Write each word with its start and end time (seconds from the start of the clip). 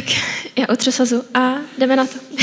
Tak 0.00 0.08
já 0.56 0.66
otřu 0.68 0.92
sazu 0.92 1.24
a 1.34 1.58
jdeme 1.78 1.96
na 1.96 2.06
to. 2.06 2.18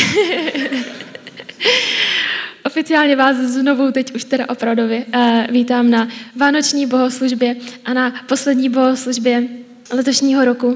Oficiálně 2.66 3.16
vás 3.16 3.38
znovu 3.38 3.92
teď 3.92 4.16
už 4.16 4.24
teda 4.24 4.50
opravdově 4.50 5.06
uh, 5.16 5.22
vítám 5.50 5.90
na 5.90 6.08
vánoční 6.36 6.86
bohoslužbě 6.86 7.56
a 7.86 7.94
na 7.94 8.14
poslední 8.28 8.70
bohoslužbě 8.70 9.44
letošního 9.92 10.46
roku. 10.46 10.68
Uh, 10.68 10.76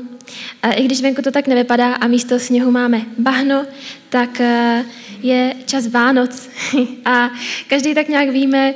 I 0.76 0.84
když 0.86 1.02
venku 1.02 1.22
to 1.22 1.32
tak 1.32 1.48
nevypadá 1.48 1.94
a 1.94 2.08
místo 2.08 2.40
sněhu 2.40 2.72
máme 2.72 3.02
bahno, 3.18 3.66
tak 4.10 4.40
uh, 4.40 4.46
je 5.22 5.54
čas 5.66 5.88
Vánoc 5.88 6.50
a 7.06 7.32
každý 7.68 7.94
tak 7.94 8.08
nějak 8.08 8.30
víme, 8.30 8.74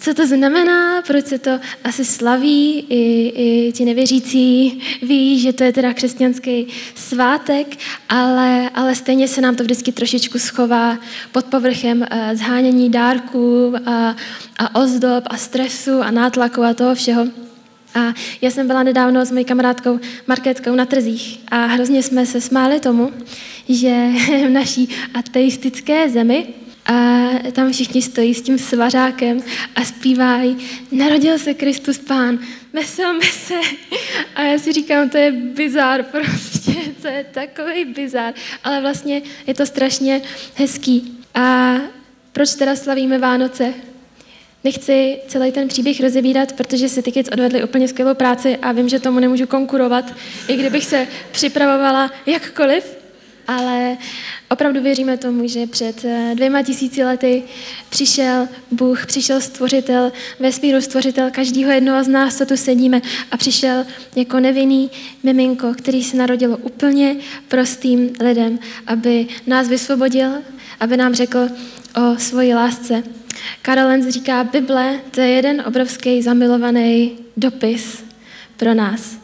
co 0.00 0.14
to 0.14 0.26
znamená, 0.26 1.02
proč 1.02 1.26
se 1.26 1.38
to 1.38 1.50
asi 1.84 2.04
slaví, 2.04 2.86
i, 2.88 3.32
i 3.34 3.72
ti 3.72 3.84
nevěřící 3.84 4.80
ví, 5.02 5.40
že 5.40 5.52
to 5.52 5.64
je 5.64 5.72
teda 5.72 5.94
křesťanský 5.94 6.66
svátek, 6.94 7.76
ale, 8.08 8.70
ale 8.74 8.94
stejně 8.94 9.28
se 9.28 9.40
nám 9.40 9.56
to 9.56 9.62
vždycky 9.62 9.92
trošičku 9.92 10.38
schová 10.38 10.98
pod 11.32 11.44
povrchem 11.44 12.00
uh, 12.00 12.06
zhánění 12.34 12.90
dárků 12.90 13.74
a, 13.86 14.16
a 14.58 14.74
ozdob 14.74 15.24
a 15.26 15.36
stresu 15.36 16.00
a 16.02 16.10
nátlaku 16.10 16.62
a 16.62 16.74
toho 16.74 16.94
všeho. 16.94 17.26
A 17.94 18.14
já 18.40 18.50
jsem 18.50 18.66
byla 18.66 18.82
nedávno 18.82 19.24
s 19.24 19.30
mojí 19.30 19.44
kamarádkou 19.44 20.00
Marketkou 20.26 20.74
na 20.74 20.86
trzích 20.86 21.40
a 21.48 21.66
hrozně 21.66 22.02
jsme 22.02 22.26
se 22.26 22.40
smáli 22.40 22.80
tomu, 22.80 23.12
že 23.68 24.06
v 24.46 24.50
naší 24.50 24.88
ateistické 25.14 26.08
zemi 26.08 26.46
a 26.88 27.28
tam 27.52 27.72
všichni 27.72 28.02
stojí 28.02 28.34
s 28.34 28.42
tím 28.42 28.58
svařákem 28.58 29.42
a 29.76 29.84
zpívají 29.84 30.56
Narodil 30.92 31.38
se 31.38 31.54
Kristus 31.54 31.98
Pán, 31.98 32.38
veselme 32.72 33.24
se. 33.24 33.54
A 34.34 34.42
já 34.42 34.58
si 34.58 34.72
říkám, 34.72 35.10
to 35.10 35.18
je 35.18 35.32
bizár 35.32 36.02
prostě, 36.02 36.72
to 37.02 37.08
je 37.08 37.26
takový 37.32 37.84
bizár. 37.84 38.34
Ale 38.64 38.80
vlastně 38.80 39.22
je 39.46 39.54
to 39.54 39.66
strašně 39.66 40.22
hezký. 40.54 41.18
A 41.34 41.76
proč 42.32 42.54
teda 42.54 42.76
slavíme 42.76 43.18
Vánoce? 43.18 43.74
Nechci 44.64 45.18
celý 45.28 45.52
ten 45.52 45.68
příběh 45.68 46.00
rozebírat, 46.00 46.52
protože 46.52 46.88
si 46.88 47.02
ty 47.02 47.12
kids 47.12 47.28
odvedli 47.32 47.64
úplně 47.64 47.88
skvělou 47.88 48.14
práci 48.14 48.56
a 48.56 48.72
vím, 48.72 48.88
že 48.88 49.00
tomu 49.00 49.20
nemůžu 49.20 49.46
konkurovat, 49.46 50.14
i 50.48 50.56
kdybych 50.56 50.84
se 50.84 51.06
připravovala 51.32 52.10
jakkoliv 52.26 52.97
ale 53.48 53.96
opravdu 54.50 54.82
věříme 54.82 55.16
tomu, 55.16 55.48
že 55.48 55.66
před 55.66 56.04
eh, 56.04 56.32
dvěma 56.34 56.62
tisíci 56.62 57.04
lety 57.04 57.42
přišel 57.88 58.48
Bůh, 58.70 59.06
přišel 59.06 59.40
stvořitel, 59.40 60.12
vesmíru 60.40 60.80
stvořitel 60.80 61.30
každého 61.30 61.70
jednoho 61.70 62.04
z 62.04 62.08
nás, 62.08 62.38
co 62.38 62.46
tu 62.46 62.56
sedíme 62.56 63.02
a 63.30 63.36
přišel 63.36 63.84
jako 64.16 64.40
nevinný 64.40 64.90
miminko, 65.22 65.74
který 65.78 66.04
se 66.04 66.16
narodilo 66.16 66.56
úplně 66.56 67.16
prostým 67.48 68.10
lidem, 68.20 68.58
aby 68.86 69.26
nás 69.46 69.68
vysvobodil, 69.68 70.30
aby 70.80 70.96
nám 70.96 71.14
řekl 71.14 71.48
o 71.96 72.18
svoji 72.18 72.54
lásce. 72.54 73.02
Karol 73.62 73.86
Lenz 73.86 74.08
říká, 74.08 74.44
Bible 74.44 75.00
to 75.10 75.20
je 75.20 75.28
jeden 75.28 75.62
obrovský 75.66 76.22
zamilovaný 76.22 77.18
dopis 77.36 78.04
pro 78.56 78.74
nás. 78.74 79.18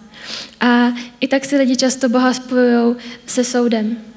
A 0.60 0.92
i 1.20 1.28
tak 1.28 1.44
si 1.44 1.56
lidi 1.56 1.76
často 1.76 2.08
Boha 2.08 2.34
spojují 2.34 2.96
se 3.26 3.44
soudem 3.44 4.13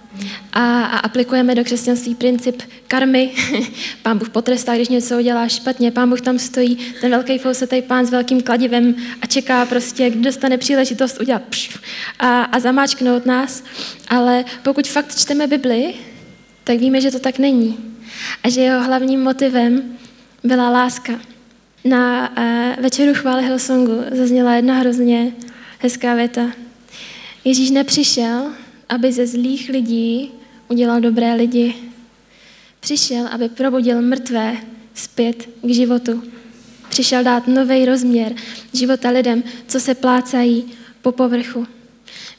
a, 0.54 0.84
a 0.84 0.98
aplikujeme 0.98 1.56
do 1.56 1.64
křesťanství 1.64 2.16
princip 2.16 2.62
karmy. 2.88 3.32
Pán 4.04 4.18
Bůh 4.18 4.30
potrestá, 4.30 4.76
když 4.76 4.90
něco 4.90 5.18
udělá 5.18 5.48
špatně. 5.48 5.92
Pán 5.92 6.09
Bůh 6.09 6.22
tam 6.22 6.40
stojí, 6.40 6.78
ten 7.02 7.12
velký 7.12 7.38
fousetý 7.38 7.82
pán 7.82 8.06
s 8.06 8.09
velkým 8.09 8.42
kladivem 8.42 8.96
a 9.22 9.26
čeká 9.26 9.66
prostě, 9.66 10.09
kdo 10.09 10.22
dostane 10.22 10.58
příležitost 10.58 11.22
udělat 11.22 11.42
pš, 11.50 11.80
a, 12.20 12.44
a 12.44 12.59
zamáčknout 12.59 13.26
nás. 13.26 13.64
Ale 14.08 14.46
pokud 14.64 14.88
fakt 14.88 15.20
čteme 15.20 15.48
Bibli, 15.48 15.94
tak 16.64 16.78
víme, 16.78 17.02
že 17.02 17.12
to 17.12 17.20
tak 17.20 17.40
není. 17.40 17.78
A 18.44 18.50
že 18.50 18.62
jeho 18.62 18.84
hlavním 18.84 19.24
motivem 19.24 19.97
byla 20.44 20.70
láska. 20.70 21.14
Na 21.86 22.31
uh, 22.38 22.84
večeru 22.84 23.14
chvály 23.14 23.44
Hillsongu 23.44 24.03
zazněla 24.12 24.53
jedna 24.53 24.74
hrozně 24.74 25.31
hezká 25.80 26.16
věta. 26.16 26.41
Ježíš 27.44 27.70
nepřišel, 27.70 28.52
aby 28.90 29.12
ze 29.12 29.28
zlých 29.28 29.70
lidí 29.70 30.31
udělal 30.68 31.02
dobré 31.02 31.34
lidi. 31.34 31.75
Přišel, 32.80 33.28
aby 33.28 33.50
probudil 33.50 34.02
mrtvé 34.02 34.58
zpět 34.94 35.50
k 35.62 35.70
životu. 35.70 36.24
Přišel 36.90 37.24
dát 37.24 37.47
nový 37.47 37.86
rozměr 37.86 38.34
života 38.74 39.09
lidem, 39.09 39.44
co 39.68 39.80
se 39.80 39.96
plácají 39.96 40.66
po 41.02 41.12
povrchu. 41.12 41.68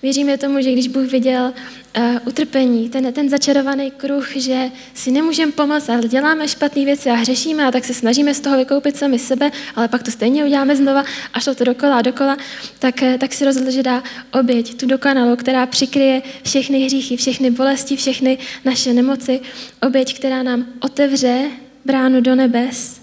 Věříme 0.03 0.38
tomu, 0.38 0.62
že 0.62 0.72
když 0.72 0.88
Bůh 0.88 1.10
viděl 1.10 1.53
uh, 1.98 2.28
utrpení, 2.28 2.88
ten, 2.88 3.12
ten 3.12 3.28
začarovaný 3.28 3.91
kruh, 3.91 4.36
že 4.36 4.70
si 4.94 5.10
nemůžeme 5.10 5.53
pomoct, 5.53 5.88
ale 5.88 6.09
děláme 6.09 6.48
špatné 6.48 6.84
věci 6.84 7.10
a 7.10 7.14
hřešíme 7.14 7.66
a 7.66 7.70
tak 7.70 7.84
se 7.84 7.94
snažíme 7.94 8.34
z 8.34 8.41
toho 8.41 8.56
vykoupit 8.56 8.97
sami 8.97 9.19
sebe, 9.19 9.50
ale 9.76 9.88
pak 9.88 10.03
to 10.03 10.10
stejně 10.10 10.44
uděláme 10.44 10.76
znova 10.76 11.04
a 11.34 11.41
šlo 11.41 11.54
to 11.54 11.64
dokola 11.64 11.98
a 11.98 12.03
dokola, 12.03 12.37
tak, 12.78 12.94
uh, 13.03 13.16
tak 13.19 13.34
si 13.34 13.44
rozhodl, 13.44 13.70
že 13.70 13.82
dá 13.82 14.03
oběť, 14.41 14.76
tu 14.76 14.87
dokonalou, 14.87 15.37
která 15.37 15.66
přikryje 15.66 16.22
všechny 16.44 16.84
hříchy, 16.84 17.16
všechny 17.16 17.50
bolesti, 17.50 17.97
všechny 17.97 18.38
naše 18.64 18.92
nemoci, 18.92 19.41
oběť, 19.82 20.19
která 20.19 20.42
nám 20.42 20.66
otevře 20.81 21.50
bránu 21.84 22.20
do 22.20 22.34
nebes. 22.34 23.00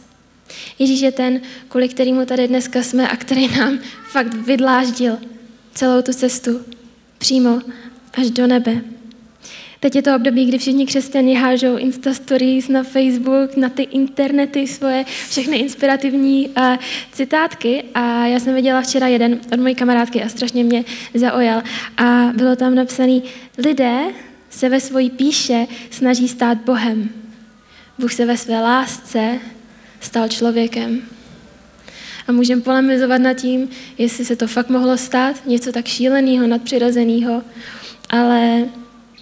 Ježíš 0.80 1.02
je 1.02 1.12
ten, 1.12 1.42
kvůli 1.68 1.90
kterému 1.90 2.26
tady 2.26 2.48
dneska 2.48 2.84
jsme 2.84 3.08
a 3.08 3.16
který 3.16 3.48
nám 3.48 3.80
fakt 4.12 4.34
vydláždil 4.34 5.18
celou 5.74 6.02
tu 6.02 6.14
cestu 6.14 6.62
přímo 7.18 7.62
až 8.18 8.32
do 8.32 8.48
nebe. 8.48 8.82
Teď 9.80 9.96
je 9.96 10.02
to 10.02 10.16
období, 10.16 10.46
kdy 10.46 10.58
všichni 10.58 10.86
křesťani 10.86 11.36
hážou 11.36 11.78
Insta 11.78 12.14
Stories 12.14 12.68
na 12.68 12.84
Facebook, 12.84 13.58
na 13.58 13.70
ty 13.70 13.84
internety 13.84 14.68
svoje, 14.68 15.06
všechny 15.30 15.58
inspirativní 15.58 16.50
uh, 16.50 16.76
citátky 17.12 17.84
a 17.94 18.26
já 18.26 18.40
jsem 18.40 18.56
viděla 18.56 18.82
včera 18.82 19.08
jeden 19.08 19.40
od 19.54 19.60
mojí 19.60 19.76
kamarádky 19.76 20.24
a 20.24 20.30
strašně 20.30 20.64
mě 20.64 20.84
zaujal 21.14 21.64
a 21.98 22.32
bylo 22.36 22.56
tam 22.56 22.76
napsané, 22.76 23.22
lidé 23.58 24.00
se 24.50 24.70
ve 24.70 24.80
svojí 24.80 25.10
píše 25.10 25.68
snaží 25.92 26.28
stát 26.28 26.58
Bohem. 26.58 27.10
Bůh 28.00 28.14
se 28.14 28.26
ve 28.26 28.38
své 28.38 28.62
lásce 28.62 29.40
stal 30.00 30.28
člověkem 30.28 31.02
a 32.28 32.32
můžeme 32.32 32.62
polemizovat 32.62 33.22
nad 33.22 33.34
tím, 33.34 33.70
jestli 33.98 34.26
se 34.26 34.36
to 34.36 34.48
fakt 34.48 34.70
mohlo 34.70 34.98
stát, 34.98 35.46
něco 35.46 35.72
tak 35.72 35.88
šíleného, 35.88 36.48
nadpřirozeného, 36.48 37.44
ale 38.16 38.66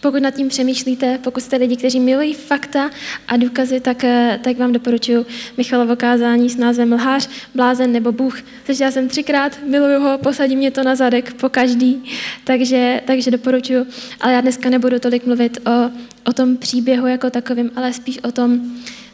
pokud 0.04 0.22
nad 0.22 0.36
tím 0.36 0.48
přemýšlíte, 0.48 1.20
pokud 1.24 1.44
jste 1.44 1.56
lidi, 1.56 1.78
kteří 1.78 2.00
milují 2.00 2.34
fakta 2.34 2.90
a 3.28 3.38
důkazy, 3.38 3.80
tak, 3.80 4.04
eh, 4.04 4.40
tak 4.44 4.58
vám 4.58 4.74
doporučuji 4.74 5.26
Michalovo 5.58 5.96
kázání 5.96 6.50
s 6.50 6.58
názvem 6.58 6.94
Lhář, 6.94 7.30
blázen 7.56 7.92
nebo 7.92 8.12
Bůh. 8.12 8.42
Slyšela 8.66 8.92
jsem 8.92 9.08
třikrát, 9.08 9.60
miluju 9.68 10.00
ho, 10.00 10.18
posadí 10.18 10.56
mě 10.56 10.72
to 10.72 10.84
na 10.84 10.96
zadek 10.96 11.34
po 11.34 11.50
každý, 11.50 12.04
takže, 12.44 13.02
takže 13.06 13.32
doporučuji. 13.32 13.86
Ale 14.22 14.34
já 14.34 14.42
dneska 14.42 14.70
nebudu 14.70 15.00
tolik 15.00 15.26
mluvit 15.26 15.58
o, 15.68 15.92
o 16.30 16.34
tom 16.34 16.58
příběhu 16.58 17.08
jako 17.08 17.30
takovým, 17.30 17.72
ale 17.76 17.94
spíš 17.94 18.20
o 18.24 18.32
tom, 18.32 18.62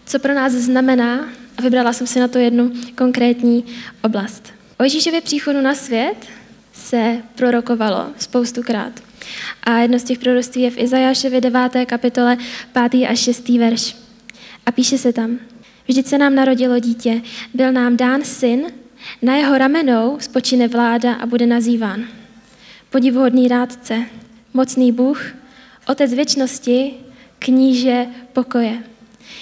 co 0.06 0.20
pro 0.20 0.34
nás 0.34 0.54
znamená 0.54 1.30
a 1.58 1.62
vybrala 1.62 1.94
jsem 1.94 2.08
si 2.08 2.20
na 2.20 2.28
to 2.28 2.38
jednu 2.38 2.72
konkrétní 2.96 3.66
oblast. 4.04 4.54
O 4.80 4.84
Ježíšově 4.84 5.22
příchodu 5.22 5.62
na 5.62 5.76
svět 5.76 6.26
se 6.74 7.18
prorokovalo 7.36 8.06
spoustukrát. 8.18 9.09
A 9.64 9.78
jedno 9.78 10.00
z 10.00 10.04
těch 10.04 10.20
proroctví 10.20 10.62
je 10.62 10.72
v 10.72 10.78
Izajášově 10.78 11.42
9. 11.42 11.86
kapitole 11.86 12.38
5. 12.90 13.08
a 13.10 13.16
6. 13.16 13.50
verš. 13.50 13.96
A 14.66 14.72
píše 14.72 14.98
se 14.98 15.14
tam, 15.14 15.40
vždyť 15.88 16.08
se 16.08 16.18
nám 16.18 16.36
narodilo 16.36 16.80
dítě, 16.80 17.22
byl 17.54 17.72
nám 17.72 17.98
dán 17.98 18.24
syn, 18.24 18.66
na 19.22 19.36
jeho 19.36 19.58
ramenou 19.58 20.18
spočine 20.20 20.68
vláda 20.68 21.14
a 21.14 21.26
bude 21.26 21.46
nazýván. 21.46 22.08
Podivuhodný 22.90 23.48
rádce, 23.48 24.06
mocný 24.54 24.92
Bůh, 24.92 25.26
otec 25.88 26.14
věčnosti, 26.14 26.94
kníže 27.40 28.06
pokoje. 28.34 28.84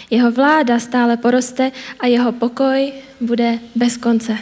Jeho 0.10 0.32
vláda 0.32 0.80
stále 0.80 1.18
poroste 1.18 1.72
a 2.00 2.08
jeho 2.08 2.32
pokoj 2.32 2.92
bude 3.22 3.60
bez 3.76 3.98
konce. 3.98 4.38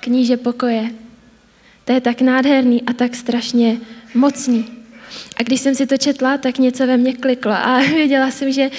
Kníže 0.00 0.36
pokoje. 0.36 0.90
To 1.84 1.92
je 1.92 2.00
tak 2.00 2.20
nádherný 2.20 2.82
a 2.82 2.92
tak 2.92 3.14
strašně 3.14 3.76
mocný. 4.14 4.66
A 5.36 5.42
když 5.42 5.60
jsem 5.60 5.74
si 5.74 5.86
to 5.86 5.96
četla, 5.96 6.38
tak 6.38 6.58
něco 6.58 6.86
ve 6.86 6.96
mně 6.96 7.16
kliklo 7.16 7.52
a 7.52 7.78
věděla 7.94 8.30
jsem, 8.30 8.52
že 8.52 8.70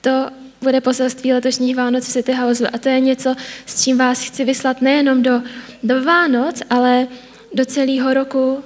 to 0.00 0.30
bude 0.60 0.80
poselství 0.80 1.32
letošních 1.32 1.76
Vánoc 1.76 2.08
v 2.08 2.12
City 2.12 2.32
Houseu. 2.32 2.66
A 2.72 2.78
to 2.78 2.88
je 2.88 3.00
něco, 3.00 3.34
s 3.66 3.84
čím 3.84 3.98
vás 3.98 4.24
chci 4.24 4.44
vyslat 4.44 4.82
nejenom 4.82 5.22
do, 5.22 5.42
do 5.82 6.04
Vánoc, 6.04 6.62
ale 6.70 7.06
do 7.54 7.64
celého 7.64 8.14
roku 8.14 8.64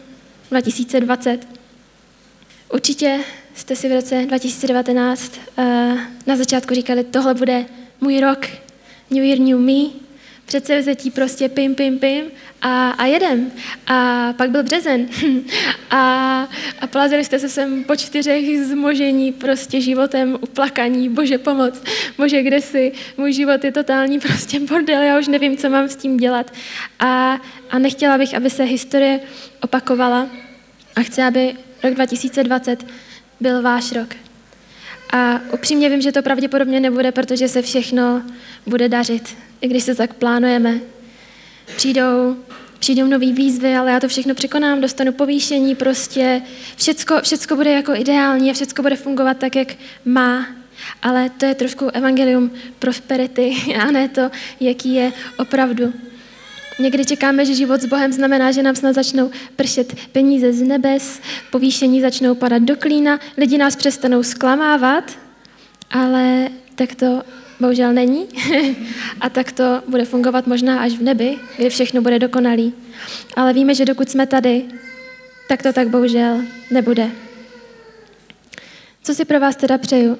2020. 0.50 1.48
Určitě 2.72 3.20
jste 3.54 3.76
si 3.76 3.88
v 3.88 3.92
roce 3.92 4.24
2019 4.26 5.32
uh, 5.36 5.64
eh, 5.64 5.96
na 6.26 6.36
začátku 6.36 6.74
říkali, 6.74 7.04
tohle 7.04 7.34
bude 7.34 7.64
můj 8.00 8.20
rok, 8.20 8.46
New 9.10 9.24
Year, 9.24 9.38
New 9.38 9.58
Me, 9.58 10.05
Přece 10.46 10.80
vzetí 10.80 11.10
prostě 11.10 11.48
pim, 11.48 11.74
pim, 11.74 11.98
pim 11.98 12.24
a, 12.62 12.90
a 12.90 13.04
jedem. 13.04 13.52
A 13.86 14.32
pak 14.32 14.50
byl 14.50 14.62
březen. 14.62 15.08
a, 15.90 16.48
a 16.80 16.86
plazili 16.86 17.24
jste 17.24 17.38
se 17.38 17.48
sem 17.48 17.84
po 17.84 17.96
čtyřech 17.96 18.66
zmožení 18.66 19.32
prostě 19.32 19.80
životem, 19.80 20.38
uplakaní, 20.40 21.08
bože 21.08 21.38
pomoc, 21.38 21.82
bože 22.18 22.42
kde 22.42 22.60
jsi, 22.60 22.92
můj 23.16 23.32
život 23.32 23.64
je 23.64 23.72
totální 23.72 24.20
prostě 24.20 24.60
bordel, 24.60 25.02
já 25.02 25.18
už 25.18 25.28
nevím, 25.28 25.56
co 25.56 25.70
mám 25.70 25.88
s 25.88 25.96
tím 25.96 26.16
dělat. 26.16 26.52
A, 26.98 27.40
a 27.70 27.78
nechtěla 27.78 28.18
bych, 28.18 28.34
aby 28.34 28.50
se 28.50 28.64
historie 28.64 29.20
opakovala 29.62 30.28
a 30.96 31.02
chci, 31.02 31.22
aby 31.22 31.54
rok 31.82 31.94
2020 31.94 32.86
byl 33.40 33.62
váš 33.62 33.92
rok. 33.92 34.25
A 35.10 35.40
upřímně 35.52 35.88
vím, 35.88 36.00
že 36.00 36.12
to 36.12 36.22
pravděpodobně 36.22 36.80
nebude, 36.80 37.12
protože 37.12 37.48
se 37.48 37.62
všechno 37.62 38.22
bude 38.66 38.88
dařit, 38.88 39.36
i 39.60 39.68
když 39.68 39.82
se 39.82 39.94
tak 39.94 40.14
plánujeme. 40.14 40.80
Přijdou, 41.76 42.36
přijdou 42.78 43.06
nové 43.06 43.32
výzvy, 43.32 43.76
ale 43.76 43.90
já 43.90 44.00
to 44.00 44.08
všechno 44.08 44.34
překonám, 44.34 44.80
dostanu 44.80 45.12
povýšení, 45.12 45.74
prostě 45.74 46.42
všecko, 46.76 47.20
všecko 47.22 47.56
bude 47.56 47.72
jako 47.72 47.94
ideální 47.94 48.50
a 48.50 48.54
všecko 48.54 48.82
bude 48.82 48.96
fungovat 48.96 49.38
tak, 49.38 49.56
jak 49.56 49.74
má. 50.04 50.46
Ale 51.02 51.30
to 51.30 51.46
je 51.46 51.54
trošku 51.54 51.88
evangelium 51.88 52.50
prosperity 52.78 53.56
a 53.80 53.90
ne 53.90 54.08
to, 54.08 54.30
jaký 54.60 54.94
je 54.94 55.12
opravdu. 55.38 55.92
Někdy 56.78 57.04
čekáme, 57.04 57.46
že 57.46 57.54
život 57.54 57.80
s 57.80 57.86
Bohem 57.86 58.12
znamená, 58.12 58.52
že 58.52 58.62
nám 58.62 58.76
snad 58.76 58.94
začnou 58.94 59.30
pršet 59.56 59.94
peníze 60.12 60.52
z 60.52 60.62
nebes, 60.62 61.20
povýšení 61.50 62.00
začnou 62.00 62.34
padat 62.34 62.62
do 62.62 62.76
klína, 62.76 63.20
lidi 63.36 63.58
nás 63.58 63.76
přestanou 63.76 64.22
zklamávat, 64.22 65.18
ale 65.90 66.48
tak 66.74 66.94
to 66.94 67.22
bohužel 67.60 67.92
není. 67.92 68.26
A 69.20 69.30
tak 69.30 69.52
to 69.52 69.82
bude 69.88 70.04
fungovat 70.04 70.46
možná 70.46 70.80
až 70.80 70.92
v 70.92 71.02
nebi, 71.02 71.38
kdy 71.56 71.70
všechno 71.70 72.02
bude 72.02 72.18
dokonalý. 72.18 72.74
Ale 73.36 73.52
víme, 73.52 73.74
že 73.74 73.84
dokud 73.84 74.10
jsme 74.10 74.26
tady, 74.26 74.64
tak 75.48 75.62
to 75.62 75.72
tak 75.72 75.88
bohužel 75.88 76.42
nebude. 76.70 77.10
Co 79.02 79.14
si 79.14 79.24
pro 79.24 79.40
vás 79.40 79.56
teda 79.56 79.78
přeju 79.78 80.18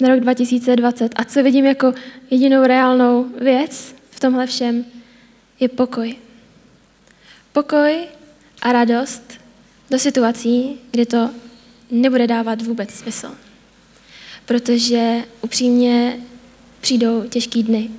na 0.00 0.08
rok 0.08 0.20
2020 0.20 1.12
a 1.16 1.24
co 1.24 1.42
vidím 1.42 1.64
jako 1.64 1.92
jedinou 2.30 2.62
reálnou 2.62 3.26
věc 3.40 3.94
v 4.10 4.20
tomhle 4.20 4.46
všem, 4.46 4.84
je 5.60 5.68
pokoj. 5.68 6.16
Pokoj 7.52 8.06
a 8.62 8.72
radost 8.72 9.32
do 9.90 9.98
situací, 9.98 10.80
kdy 10.90 11.06
to 11.06 11.30
nebude 11.90 12.26
dávat 12.26 12.62
vůbec 12.62 12.90
smysl. 12.90 13.34
Protože 14.44 15.24
upřímně 15.40 16.18
přijdou 16.80 17.24
těžký 17.28 17.62
dny. 17.62 17.90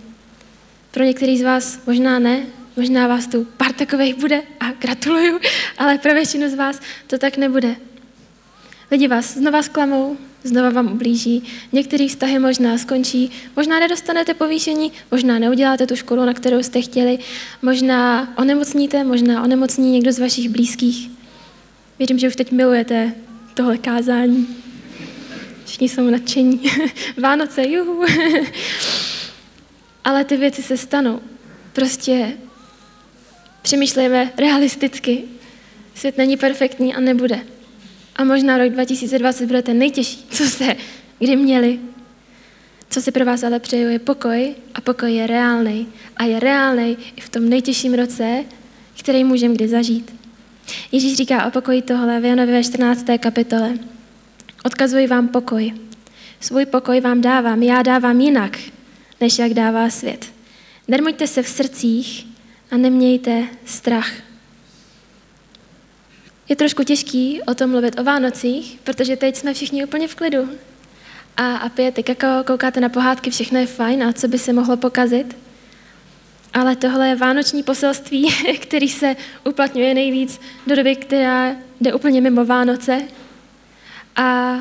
Pro 0.91 1.03
některý 1.03 1.37
z 1.37 1.41
vás 1.41 1.79
možná 1.85 2.19
ne, 2.19 2.45
možná 2.75 3.07
vás 3.07 3.27
tu 3.27 3.45
pár 3.45 3.73
takových 3.73 4.15
bude 4.15 4.41
a 4.59 4.71
gratuluju, 4.71 5.39
ale 5.77 5.97
pro 5.97 6.13
většinu 6.13 6.49
z 6.49 6.53
vás 6.53 6.79
to 7.07 7.17
tak 7.17 7.37
nebude. 7.37 7.75
Lidi 8.91 9.07
vás 9.07 9.33
znova 9.33 9.63
zklamou, 9.63 10.17
znova 10.43 10.69
vám 10.69 10.91
ublíží, 10.93 11.43
některé 11.71 12.07
vztahy 12.07 12.39
možná 12.39 12.77
skončí, 12.77 13.31
možná 13.55 13.79
nedostanete 13.79 14.33
povýšení, 14.33 14.91
možná 15.11 15.39
neuděláte 15.39 15.87
tu 15.87 15.95
školu, 15.95 16.25
na 16.25 16.33
kterou 16.33 16.63
jste 16.63 16.81
chtěli, 16.81 17.19
možná 17.61 18.33
onemocníte, 18.37 19.03
možná 19.03 19.43
onemocní 19.43 19.91
někdo 19.91 20.11
z 20.11 20.19
vašich 20.19 20.49
blízkých. 20.49 21.09
Věřím, 21.99 22.19
že 22.19 22.27
už 22.27 22.35
teď 22.35 22.51
milujete 22.51 23.13
tohle 23.53 23.77
kázání. 23.77 24.47
Všichni 25.65 25.89
jsou 25.89 26.09
nadšení. 26.09 26.61
Vánoce, 27.17 27.67
juhu. 27.67 28.05
Ale 30.03 30.25
ty 30.25 30.37
věci 30.37 30.63
se 30.63 30.77
stanou. 30.77 31.19
Prostě 31.73 32.33
přemýšlejme 33.61 34.31
realisticky. 34.37 35.23
Svět 35.95 36.17
není 36.17 36.37
perfektní 36.37 36.95
a 36.95 36.99
nebude. 36.99 37.39
A 38.19 38.23
možná 38.23 38.57
rok 38.57 38.69
2020 38.69 39.45
bude 39.45 39.61
ten 39.61 39.77
nejtěžší, 39.77 40.25
co 40.29 40.43
jste 40.43 40.75
kdy 41.19 41.35
měli. 41.35 41.79
Co 42.89 43.01
si 43.01 43.11
pro 43.11 43.25
vás 43.25 43.43
ale 43.43 43.59
přeju, 43.59 43.89
je 43.89 43.99
pokoj 43.99 44.55
a 44.73 44.81
pokoj 44.81 45.13
je 45.13 45.27
reálný. 45.27 45.87
A 46.17 46.23
je 46.23 46.39
reálný 46.39 46.97
i 47.15 47.21
v 47.21 47.29
tom 47.29 47.49
nejtěžším 47.49 47.93
roce, 47.93 48.45
který 48.99 49.23
můžeme 49.23 49.53
kdy 49.53 49.67
zažít. 49.67 50.15
Ježíš 50.91 51.15
říká 51.15 51.45
o 51.45 51.51
pokoji 51.51 51.81
tohle 51.81 52.19
v 52.19 52.25
Janově 52.25 52.63
14. 52.63 53.05
kapitole. 53.19 53.73
Odkazuji 54.65 55.07
vám 55.07 55.27
pokoj. 55.27 55.73
Svůj 56.39 56.65
pokoj 56.65 57.01
vám 57.01 57.21
dávám, 57.21 57.63
já 57.63 57.81
dávám 57.81 58.21
jinak, 58.21 58.57
než 59.21 59.39
jak 59.39 59.53
dává 59.53 59.89
svět. 59.89 60.25
Nermuďte 60.87 61.27
se 61.27 61.43
v 61.43 61.47
srdcích 61.47 62.27
a 62.71 62.77
nemějte 62.77 63.47
strach. 63.65 64.28
Je 66.49 66.55
trošku 66.55 66.83
těžký 66.83 67.41
o 67.41 67.55
tom 67.55 67.69
mluvit 67.69 67.99
o 67.99 68.03
Vánocích, 68.03 68.79
protože 68.83 69.15
teď 69.15 69.35
jsme 69.35 69.53
všichni 69.53 69.85
úplně 69.85 70.07
v 70.07 70.15
klidu. 70.15 70.49
A, 71.37 71.55
a 71.55 71.69
pijete 71.69 72.03
kakao, 72.03 72.43
koukáte 72.43 72.79
na 72.79 72.89
pohádky, 72.89 73.29
všechno 73.29 73.59
je 73.59 73.65
fajn 73.65 74.03
a 74.03 74.13
co 74.13 74.27
by 74.27 74.39
se 74.39 74.53
mohlo 74.53 74.77
pokazit. 74.77 75.37
Ale 76.53 76.75
tohle 76.75 77.07
je 77.07 77.15
vánoční 77.15 77.63
poselství, 77.63 78.33
který 78.61 78.89
se 78.89 79.15
uplatňuje 79.45 79.93
nejvíc 79.93 80.39
do 80.67 80.75
doby, 80.75 80.95
která 80.95 81.55
jde 81.81 81.93
úplně 81.93 82.21
mimo 82.21 82.45
Vánoce. 82.45 83.01
A 84.15 84.55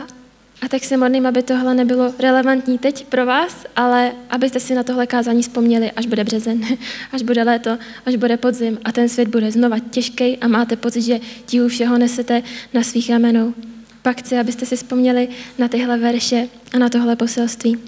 a 0.60 0.68
tak 0.68 0.84
se 0.84 0.96
modlím, 0.96 1.26
aby 1.26 1.42
tohle 1.42 1.74
nebylo 1.74 2.14
relevantní 2.18 2.78
teď 2.78 3.06
pro 3.06 3.26
vás, 3.26 3.66
ale 3.76 4.12
abyste 4.30 4.60
si 4.60 4.74
na 4.74 4.82
tohle 4.82 5.06
kázání 5.06 5.42
vzpomněli, 5.42 5.92
až 5.92 6.06
bude 6.06 6.24
březen, 6.24 6.60
až 7.12 7.22
bude 7.22 7.42
léto, 7.42 7.78
až 8.06 8.16
bude 8.16 8.36
podzim 8.36 8.78
a 8.84 8.92
ten 8.92 9.08
svět 9.08 9.28
bude 9.28 9.52
znova 9.52 9.78
těžký 9.78 10.36
a 10.36 10.48
máte 10.48 10.76
pocit, 10.76 11.02
že 11.02 11.20
tíhu 11.46 11.68
všeho 11.68 11.98
nesete 11.98 12.42
na 12.74 12.82
svých 12.82 13.10
ramenou. 13.10 13.54
Pak 14.02 14.18
chci, 14.18 14.38
abyste 14.38 14.66
si 14.66 14.76
vzpomněli 14.76 15.28
na 15.58 15.68
tyhle 15.68 15.98
verše 15.98 16.48
a 16.74 16.78
na 16.78 16.88
tohle 16.88 17.16
poselství. 17.16 17.78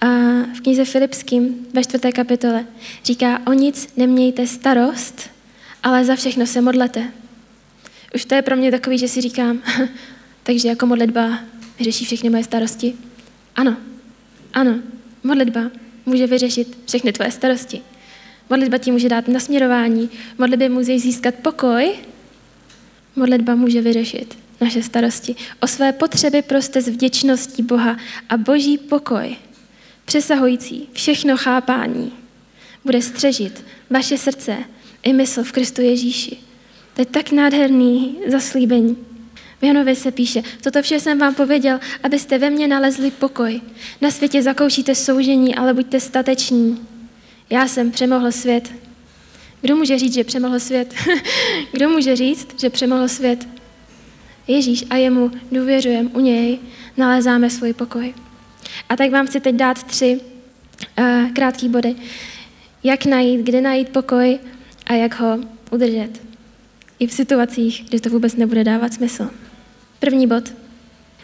A 0.00 0.06
v 0.56 0.60
knize 0.62 0.84
Filipským 0.84 1.66
ve 1.72 1.82
čtvrté 1.82 2.12
kapitole 2.12 2.66
říká, 3.04 3.40
o 3.46 3.52
nic 3.52 3.88
nemějte 3.96 4.46
starost, 4.46 5.30
ale 5.82 6.04
za 6.04 6.16
všechno 6.16 6.46
se 6.46 6.60
modlete. 6.60 7.04
Už 8.14 8.24
to 8.24 8.34
je 8.34 8.42
pro 8.42 8.56
mě 8.56 8.70
takový, 8.70 8.98
že 8.98 9.08
si 9.08 9.20
říkám, 9.20 9.62
takže 10.42 10.68
jako 10.68 10.86
modlitba 10.86 11.38
vyřeší 11.78 12.04
všechny 12.04 12.30
moje 12.30 12.44
starosti? 12.44 12.94
Ano, 13.56 13.76
ano, 14.52 14.80
modlitba 15.22 15.70
může 16.06 16.26
vyřešit 16.26 16.78
všechny 16.86 17.12
tvoje 17.12 17.30
starosti. 17.30 17.80
Modlitba 18.50 18.78
ti 18.78 18.92
může 18.92 19.08
dát 19.08 19.28
nasměrování, 19.28 20.10
modlitby 20.38 20.68
může 20.68 20.98
získat 20.98 21.34
pokoj, 21.34 21.92
modlitba 23.16 23.54
může 23.54 23.80
vyřešit 23.80 24.38
naše 24.60 24.82
starosti. 24.82 25.34
O 25.60 25.66
své 25.66 25.92
potřeby 25.92 26.42
proste 26.42 26.82
s 26.82 26.88
vděčností 26.88 27.62
Boha 27.62 27.96
a 28.28 28.36
boží 28.36 28.78
pokoj, 28.78 29.36
přesahující 30.04 30.88
všechno 30.92 31.36
chápání, 31.36 32.12
bude 32.84 33.02
střežit 33.02 33.64
vaše 33.90 34.18
srdce 34.18 34.56
i 35.02 35.12
mysl 35.12 35.44
v 35.44 35.52
Kristu 35.52 35.82
Ježíši. 35.82 36.36
To 36.94 37.02
je 37.02 37.06
tak 37.06 37.32
nádherný 37.32 38.16
zaslíbení. 38.26 38.96
V 39.64 39.66
Janově 39.66 39.94
se 39.94 40.10
píše, 40.10 40.42
toto 40.62 40.82
vše 40.82 41.00
jsem 41.00 41.18
vám 41.18 41.34
pověděl, 41.34 41.80
abyste 42.02 42.38
ve 42.38 42.50
mně 42.50 42.68
nalezli 42.68 43.10
pokoj. 43.10 43.60
Na 44.00 44.10
světě 44.10 44.42
zakoušíte 44.42 44.94
soužení, 44.94 45.54
ale 45.54 45.74
buďte 45.74 46.00
stateční. 46.00 46.86
Já 47.50 47.68
jsem 47.68 47.90
přemohl 47.90 48.32
svět. 48.32 48.72
Kdo 49.60 49.76
může 49.76 49.98
říct, 49.98 50.14
že 50.14 50.24
přemohl 50.24 50.60
svět? 50.60 50.94
Kdo 51.72 51.88
může 51.88 52.16
říct, 52.16 52.60
že 52.60 52.70
přemohl 52.70 53.08
svět? 53.08 53.48
Ježíš 54.48 54.84
a 54.90 54.96
jemu 54.96 55.30
důvěřujeme, 55.52 56.10
u 56.12 56.20
něj 56.20 56.58
nalézáme 56.96 57.50
svůj 57.50 57.72
pokoj. 57.72 58.14
A 58.88 58.96
tak 58.96 59.10
vám 59.10 59.26
chci 59.26 59.40
teď 59.40 59.54
dát 59.54 59.82
tři 59.82 60.20
uh, 60.98 61.30
krátké 61.32 61.68
body. 61.68 61.94
Jak 62.82 63.06
najít, 63.06 63.40
kde 63.40 63.60
najít 63.60 63.88
pokoj 63.88 64.38
a 64.86 64.92
jak 64.92 65.20
ho 65.20 65.38
udržet. 65.70 66.10
I 66.98 67.06
v 67.06 67.12
situacích, 67.12 67.84
kdy 67.88 68.00
to 68.00 68.10
vůbec 68.10 68.36
nebude 68.36 68.64
dávat 68.64 68.94
smysl. 68.94 69.30
První 70.04 70.26
bod. 70.26 70.52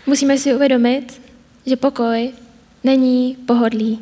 Musíme 0.06 0.38
si 0.38 0.54
uvědomit, 0.54 1.20
že 1.66 1.76
pokoj 1.76 2.32
není 2.84 3.37
pohodlý. 3.46 3.99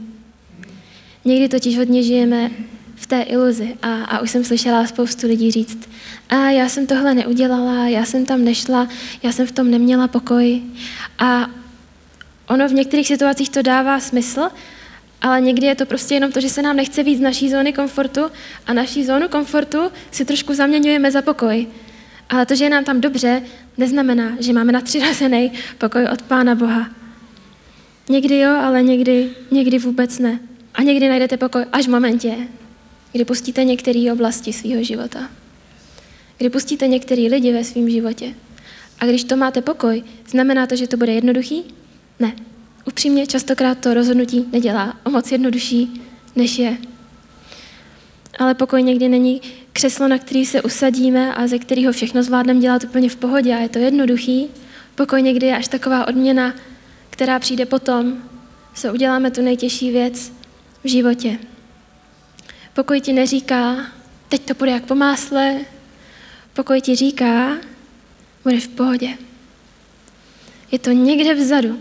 Někdy 1.24 1.48
totiž 1.48 1.78
hodně 1.78 2.02
žijeme 2.02 2.50
v 2.94 3.06
té 3.06 3.22
iluzi 3.22 3.76
a, 3.82 4.04
a 4.04 4.20
už 4.20 4.30
jsem 4.30 4.44
slyšela 4.44 4.86
spoustu 4.86 5.26
lidí 5.26 5.50
říct, 5.50 5.88
a 6.28 6.50
já 6.50 6.68
jsem 6.68 6.86
tohle 6.86 7.14
neudělala, 7.14 7.88
já 7.88 8.04
jsem 8.04 8.26
tam 8.26 8.44
nešla, 8.44 8.88
já 9.22 9.32
jsem 9.32 9.46
v 9.46 9.52
tom 9.52 9.70
neměla 9.70 10.08
pokoj. 10.08 10.62
A 11.18 11.50
ono 12.48 12.68
v 12.68 12.72
některých 12.72 13.06
situacích 13.06 13.50
to 13.50 13.62
dává 13.62 14.00
smysl, 14.00 14.48
ale 15.22 15.40
někdy 15.40 15.66
je 15.66 15.74
to 15.74 15.86
prostě 15.86 16.14
jenom 16.14 16.32
to, 16.32 16.40
že 16.40 16.48
se 16.48 16.62
nám 16.62 16.76
nechce 16.76 17.02
víc 17.02 17.18
z 17.18 17.22
naší 17.22 17.50
zóny 17.50 17.72
komfortu 17.72 18.20
a 18.66 18.72
naší 18.72 19.04
zónu 19.04 19.28
komfortu 19.28 19.78
si 20.10 20.24
trošku 20.24 20.54
zaměňujeme 20.54 21.10
za 21.10 21.22
pokoj. 21.22 21.66
Ale 22.30 22.46
to, 22.46 22.54
že 22.54 22.64
je 22.64 22.70
nám 22.70 22.84
tam 22.84 23.00
dobře, 23.00 23.42
neznamená, 23.78 24.36
že 24.40 24.52
máme 24.52 24.72
nadřirozený 24.72 25.52
pokoj 25.78 26.04
od 26.12 26.22
Pána 26.22 26.54
Boha. 26.54 26.90
Někdy 28.08 28.38
jo, 28.38 28.50
ale 28.50 28.82
někdy, 28.82 29.30
někdy 29.50 29.78
vůbec 29.78 30.18
ne. 30.18 30.40
A 30.74 30.82
někdy 30.82 31.08
najdete 31.08 31.36
pokoj 31.36 31.64
až 31.72 31.86
v 31.86 31.90
momentě, 31.90 32.34
kdy 33.12 33.24
pustíte 33.24 33.64
některé 33.64 34.12
oblasti 34.12 34.52
svého 34.52 34.82
života, 34.82 35.30
kdy 36.38 36.50
pustíte 36.50 36.88
některé 36.88 37.22
lidi 37.22 37.52
ve 37.52 37.64
svém 37.64 37.90
životě. 37.90 38.34
A 39.00 39.06
když 39.06 39.24
to 39.24 39.36
máte 39.36 39.62
pokoj, 39.62 40.02
znamená 40.28 40.66
to, 40.66 40.76
že 40.76 40.88
to 40.88 40.96
bude 40.96 41.12
jednoduchý? 41.12 41.64
Ne. 42.20 42.32
Upřímně 42.86 43.26
častokrát 43.26 43.78
to 43.78 43.94
rozhodnutí 43.94 44.44
nedělá 44.52 44.96
o 45.04 45.10
moc 45.10 45.32
jednodušší, 45.32 46.02
než 46.36 46.58
je. 46.58 46.76
Ale 48.38 48.54
pokoj 48.54 48.82
někdy 48.82 49.08
není 49.08 49.40
křeslo, 49.78 50.08
na 50.08 50.18
který 50.18 50.46
se 50.46 50.62
usadíme 50.62 51.34
a 51.34 51.46
ze 51.46 51.58
kterého 51.58 51.92
všechno 51.92 52.22
zvládneme 52.22 52.60
dělat 52.60 52.84
úplně 52.84 53.08
v 53.08 53.16
pohodě 53.16 53.54
a 53.54 53.58
je 53.58 53.68
to 53.68 53.78
jednoduchý. 53.78 54.48
Pokoj 54.94 55.22
někdy 55.22 55.46
je 55.46 55.56
až 55.56 55.68
taková 55.68 56.08
odměna, 56.08 56.54
která 57.10 57.38
přijde 57.38 57.66
potom, 57.66 58.22
co 58.74 58.92
uděláme 58.92 59.30
tu 59.30 59.42
nejtěžší 59.42 59.90
věc 59.90 60.32
v 60.84 60.88
životě. 60.88 61.38
Pokoj 62.74 63.00
ti 63.00 63.12
neříká, 63.12 63.86
teď 64.28 64.42
to 64.42 64.54
bude 64.54 64.70
jak 64.70 64.84
po 64.84 64.94
másle. 64.94 65.56
Pokoj 66.52 66.80
ti 66.80 66.96
říká, 66.96 67.56
budeš 68.44 68.66
v 68.66 68.68
pohodě. 68.68 69.18
Je 70.72 70.78
to 70.78 70.90
někde 70.90 71.34
vzadu. 71.34 71.78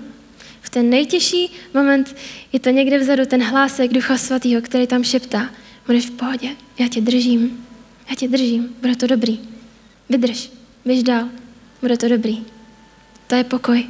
V 0.62 0.70
ten 0.70 0.90
nejtěžší 0.90 1.52
moment 1.74 2.16
je 2.54 2.60
to 2.60 2.70
někde 2.70 3.00
vzadu 3.00 3.26
ten 3.26 3.44
hlásek 3.44 3.94
Ducha 3.94 4.18
Svatého, 4.18 4.62
který 4.62 4.88
tam 4.88 5.04
šeptá, 5.04 5.50
budeš 5.86 6.06
v 6.06 6.12
pohodě, 6.12 6.50
já 6.80 6.88
tě 6.88 7.02
držím, 7.02 7.67
já 8.10 8.16
tě 8.16 8.28
držím, 8.28 8.76
bude 8.82 8.96
to 8.96 9.08
dobrý. 9.08 9.40
Vydrž, 10.10 10.52
běž 10.86 11.04
dál, 11.04 11.30
bude 11.82 11.98
to 11.98 12.10
dobrý. 12.10 12.44
To 13.28 13.36
je 13.36 13.44
pokoj. 13.44 13.88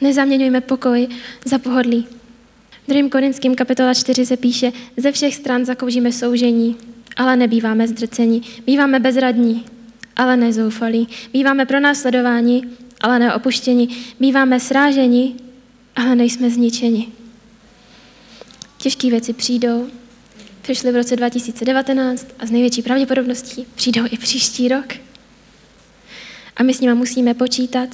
Nezaměňujme 0.00 0.60
pokoj 0.60 1.08
za 1.44 1.58
pohodlí. 1.58 2.06
V 2.88 2.92
2. 2.92 3.08
Korinským 3.08 3.54
kapitola 3.54 3.94
4 3.94 4.26
se 4.26 4.36
píše, 4.36 4.72
ze 4.96 5.12
všech 5.12 5.34
stran 5.34 5.64
zakoužíme 5.64 6.12
soužení, 6.12 6.76
ale 7.16 7.36
nebýváme 7.36 7.88
zdrcení. 7.88 8.42
Býváme 8.66 9.00
bezradní, 9.00 9.64
ale 10.16 10.36
nezoufalí. 10.36 11.08
Býváme 11.32 11.66
pronásledováni, 11.66 12.62
ale 13.00 13.18
neopuštěni. 13.18 13.88
Býváme 14.20 14.60
sráženi, 14.60 15.34
ale 15.96 16.14
nejsme 16.14 16.50
zničeni. 16.50 17.08
Těžké 18.78 19.10
věci 19.10 19.32
přijdou, 19.32 19.88
přišly 20.68 20.92
v 20.92 20.96
roce 20.96 21.16
2019 21.16 22.26
a 22.38 22.46
z 22.46 22.50
největší 22.50 22.82
pravděpodobností 22.82 23.66
přijdou 23.74 24.04
i 24.10 24.18
příští 24.18 24.68
rok. 24.68 24.94
A 26.56 26.62
my 26.62 26.74
s 26.74 26.80
nimi 26.80 26.94
musíme 26.94 27.34
počítat, 27.34 27.88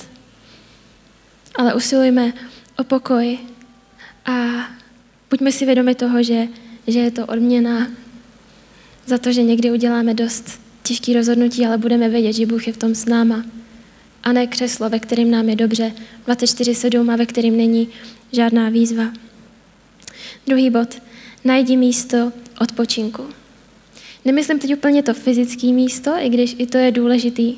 ale 1.55 1.75
usilujme 1.75 2.33
o 2.79 2.85
pokoj 2.85 3.39
a 4.27 4.33
buďme 5.31 5.53
si 5.53 5.67
vědomi 5.67 5.95
toho, 5.95 6.23
že, 6.23 6.49
že 6.87 6.99
je 6.99 7.11
to 7.11 7.27
odměna 7.27 7.89
za 9.07 9.19
to, 9.19 9.33
že 9.33 9.43
někdy 9.43 9.71
uděláme 9.71 10.15
dost 10.15 10.61
těžký 10.83 11.15
rozhodnutí, 11.15 11.67
ale 11.67 11.79
budeme 11.79 12.09
vědět, 12.09 12.33
že 12.33 12.47
Bůh 12.47 12.67
je 12.67 12.73
v 12.73 12.77
tom 12.77 12.95
s 12.95 13.05
náma. 13.05 13.45
A 14.23 14.33
ne 14.33 14.47
křeslo, 14.47 14.91
ve 14.91 14.99
kterém 14.99 15.31
nám 15.31 15.49
je 15.49 15.57
dobře 15.57 15.93
24-7 16.27 17.13
a 17.13 17.17
ve 17.17 17.27
kterém 17.27 17.57
není 17.57 17.89
žádná 18.33 18.69
výzva. 18.69 19.13
Druhý 20.47 20.71
bod. 20.71 20.99
Najdi 21.45 21.77
místo 21.77 22.33
odpočinku. 22.65 23.27
Nemyslím 24.25 24.59
teď 24.59 24.77
úplně 24.77 25.03
to 25.03 25.15
fyzické 25.15 25.67
místo, 25.67 26.11
i 26.19 26.29
když 26.29 26.57
i 26.59 26.67
to 26.67 26.79
je 26.79 26.91
důležitý. 26.91 27.57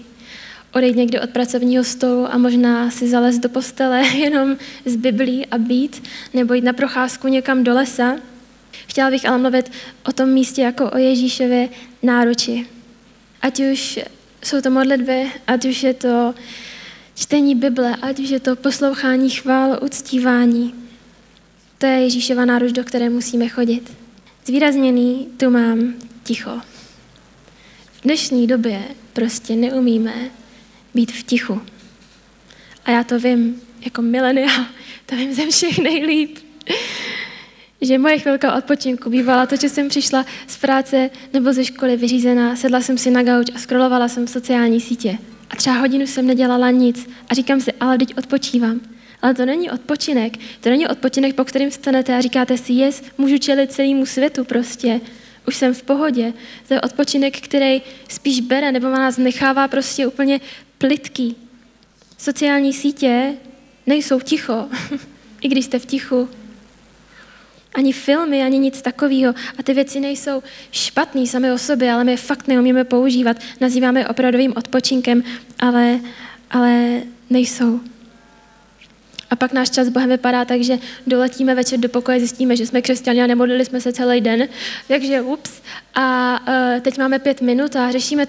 Odejít 0.73 0.97
někdy 0.97 1.21
od 1.21 1.31
pracovního 1.31 1.85
stolu 1.85 2.27
a 2.33 2.39
možná 2.39 2.91
si 2.91 3.09
zalez 3.09 3.39
do 3.39 3.49
postele 3.49 4.07
jenom 4.17 4.57
z 4.85 4.97
Biblí 4.97 5.47
a 5.47 5.59
být, 5.59 6.03
nebo 6.35 6.55
jít 6.55 6.65
na 6.65 6.73
procházku 6.73 7.29
někam 7.29 7.65
do 7.65 7.75
lesa. 7.75 8.17
Chtěla 8.87 9.11
bych 9.11 9.29
ale 9.29 9.39
mluvit 9.39 9.73
o 10.09 10.13
tom 10.13 10.29
místě 10.29 10.63
jako 10.63 10.91
o 10.91 10.99
Ježíšově 10.99 11.69
náruči. 12.03 12.67
Ať 13.43 13.61
už 13.73 14.01
jsou 14.45 14.61
to 14.61 14.71
modlitby, 14.71 15.27
ať 15.47 15.65
už 15.65 15.83
je 15.83 15.95
to 15.95 16.35
čtení 17.15 17.55
Bible, 17.55 17.97
ať 18.03 18.19
už 18.19 18.29
je 18.29 18.41
to 18.41 18.57
poslouchání 18.57 19.31
chvál, 19.31 19.79
uctívání. 19.83 20.75
To 21.79 21.87
je 21.87 21.93
Ježíšova 21.93 22.45
náruč, 22.45 22.73
do 22.73 22.85
které 22.85 23.11
musíme 23.11 23.49
chodit. 23.49 24.06
Zvýrazněný 24.47 25.29
tu 25.37 25.51
mám 25.51 25.95
ticho. 26.25 26.61
V 27.93 28.03
dnešní 28.03 28.47
době 28.47 28.83
prostě 29.13 29.57
neumíme 29.57 30.15
být 30.95 31.13
v 31.13 31.23
tichu. 31.23 31.63
A 32.85 32.91
já 32.91 33.05
to 33.05 33.19
vím, 33.19 33.61
jako 33.85 34.03
milenial, 34.03 34.65
to 35.07 35.17
vím 35.17 35.35
ze 35.35 35.47
všech 35.47 35.79
nejlíp. 35.79 36.39
Že 37.81 37.99
moje 37.99 38.19
chvilka 38.19 38.55
odpočinku 38.55 39.11
bývala 39.11 39.47
to, 39.47 39.57
že 39.57 39.69
jsem 39.69 39.89
přišla 39.89 40.27
z 40.47 40.57
práce 40.57 41.11
nebo 41.33 41.53
ze 41.53 41.65
školy 41.65 41.97
vyřízená, 41.97 42.57
sedla 42.57 42.81
jsem 42.81 42.99
si 42.99 43.11
na 43.11 43.23
gauč 43.23 43.47
a 43.55 43.59
scrollovala 43.59 44.09
jsem 44.09 44.27
sociální 44.27 44.81
sítě. 44.81 45.19
A 45.51 45.57
třeba 45.57 45.77
hodinu 45.77 46.07
jsem 46.07 46.27
nedělala 46.27 46.71
nic 46.71 47.09
a 47.29 47.35
říkám 47.35 47.61
si, 47.61 47.73
ale 47.73 47.99
teď 47.99 48.19
odpočívám. 48.19 48.81
Ale 49.27 49.35
to 49.35 49.47
není 49.47 49.71
odpočinek. 49.71 50.37
To 50.61 50.69
není 50.69 50.89
odpočinek, 50.89 51.35
po 51.35 51.45
kterým 51.45 51.71
vstanete 51.71 52.17
a 52.17 52.21
říkáte 52.21 52.59
si, 52.59 52.73
yes, 52.73 53.03
můžu 53.19 53.39
čelit 53.39 53.73
celému 53.73 54.07
světu 54.07 54.45
prostě. 54.45 55.01
Už 55.49 55.57
jsem 55.57 55.75
v 55.75 55.83
pohodě. 55.83 56.33
To 56.69 56.75
je 56.75 56.81
odpočinek, 56.81 57.41
který 57.41 57.83
spíš 58.09 58.41
bere 58.41 58.73
nebo 58.73 58.89
nás 58.89 59.19
nechává 59.19 59.69
prostě 59.69 60.07
úplně 60.07 60.41
plitký. 60.79 61.37
Sociální 62.19 62.73
sítě 62.73 63.35
nejsou 63.87 64.21
ticho. 64.21 64.69
I 65.41 65.49
když 65.49 65.65
jste 65.65 65.79
v 65.79 65.87
tichu, 65.87 66.29
ani 67.75 67.93
filmy, 67.93 68.43
ani 68.43 68.59
nic 68.59 68.83
takového. 68.83 69.35
A 69.59 69.63
ty 69.63 69.75
věci 69.75 70.01
nejsou 70.01 70.43
špatný 70.71 71.27
sami 71.27 71.53
o 71.53 71.59
sobě, 71.59 71.93
ale 71.93 72.05
my 72.05 72.13
je 72.13 72.17
fakt 72.17 72.49
neumíme 72.49 72.85
používat. 72.85 73.37
Nazýváme 73.61 74.01
je 74.01 74.09
opravdovým 74.09 74.53
odpočinkem, 74.57 75.23
ale, 75.59 76.01
ale 76.51 77.03
nejsou. 77.31 77.81
A 79.31 79.37
pak 79.37 79.53
náš 79.53 79.71
čas 79.71 79.87
s 79.87 79.91
Bohem 79.91 80.09
vypadá 80.09 80.45
tak, 80.45 80.63
že 80.63 80.79
doletíme 81.07 81.55
večer 81.55 81.81
do 81.81 81.89
pokoje, 81.89 82.19
zjistíme, 82.19 82.57
že 82.57 82.67
jsme 82.67 82.83
křesťané 82.83 83.25
a 83.25 83.27
nemodlili 83.27 83.65
jsme 83.65 83.81
se 83.81 83.93
celý 83.93 84.21
den, 84.21 84.49
takže 84.89 85.21
ups. 85.21 85.63
A 85.95 86.39
uh, 86.41 86.81
teď 86.81 86.99
máme 86.99 87.19
pět 87.19 87.41
minut 87.41 87.77
a 87.77 87.91
řešíme 87.91 88.27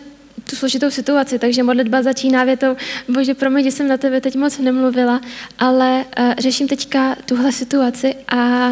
tu 0.50 0.56
složitou 0.56 0.90
situaci, 0.90 1.40
takže 1.40 1.64
modlitba 1.64 2.02
začíná 2.02 2.44
větou, 2.44 2.76
bože, 3.08 3.34
promiň, 3.34 3.64
že 3.64 3.72
jsem 3.72 3.88
na 3.88 3.98
tebe 3.98 4.22
teď 4.22 4.36
moc 4.36 4.58
nemluvila, 4.58 5.22
ale 5.60 6.06
uh, 6.20 6.34
řeším 6.38 6.68
teďka 6.68 7.16
tuhle 7.26 7.52
situaci 7.52 8.16
a 8.28 8.72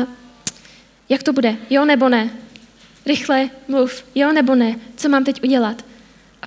jak 1.10 1.24
to 1.24 1.34
bude? 1.34 1.55
Jo 1.70 1.86
nebo 1.86 2.10
ne? 2.10 2.29
Rychle 3.05 3.50
mluv. 3.67 4.03
Jo 4.15 4.32
nebo 4.32 4.55
ne? 4.55 4.75
Co 4.96 5.10
mám 5.10 5.24
teď 5.24 5.44
udělat? 5.44 5.86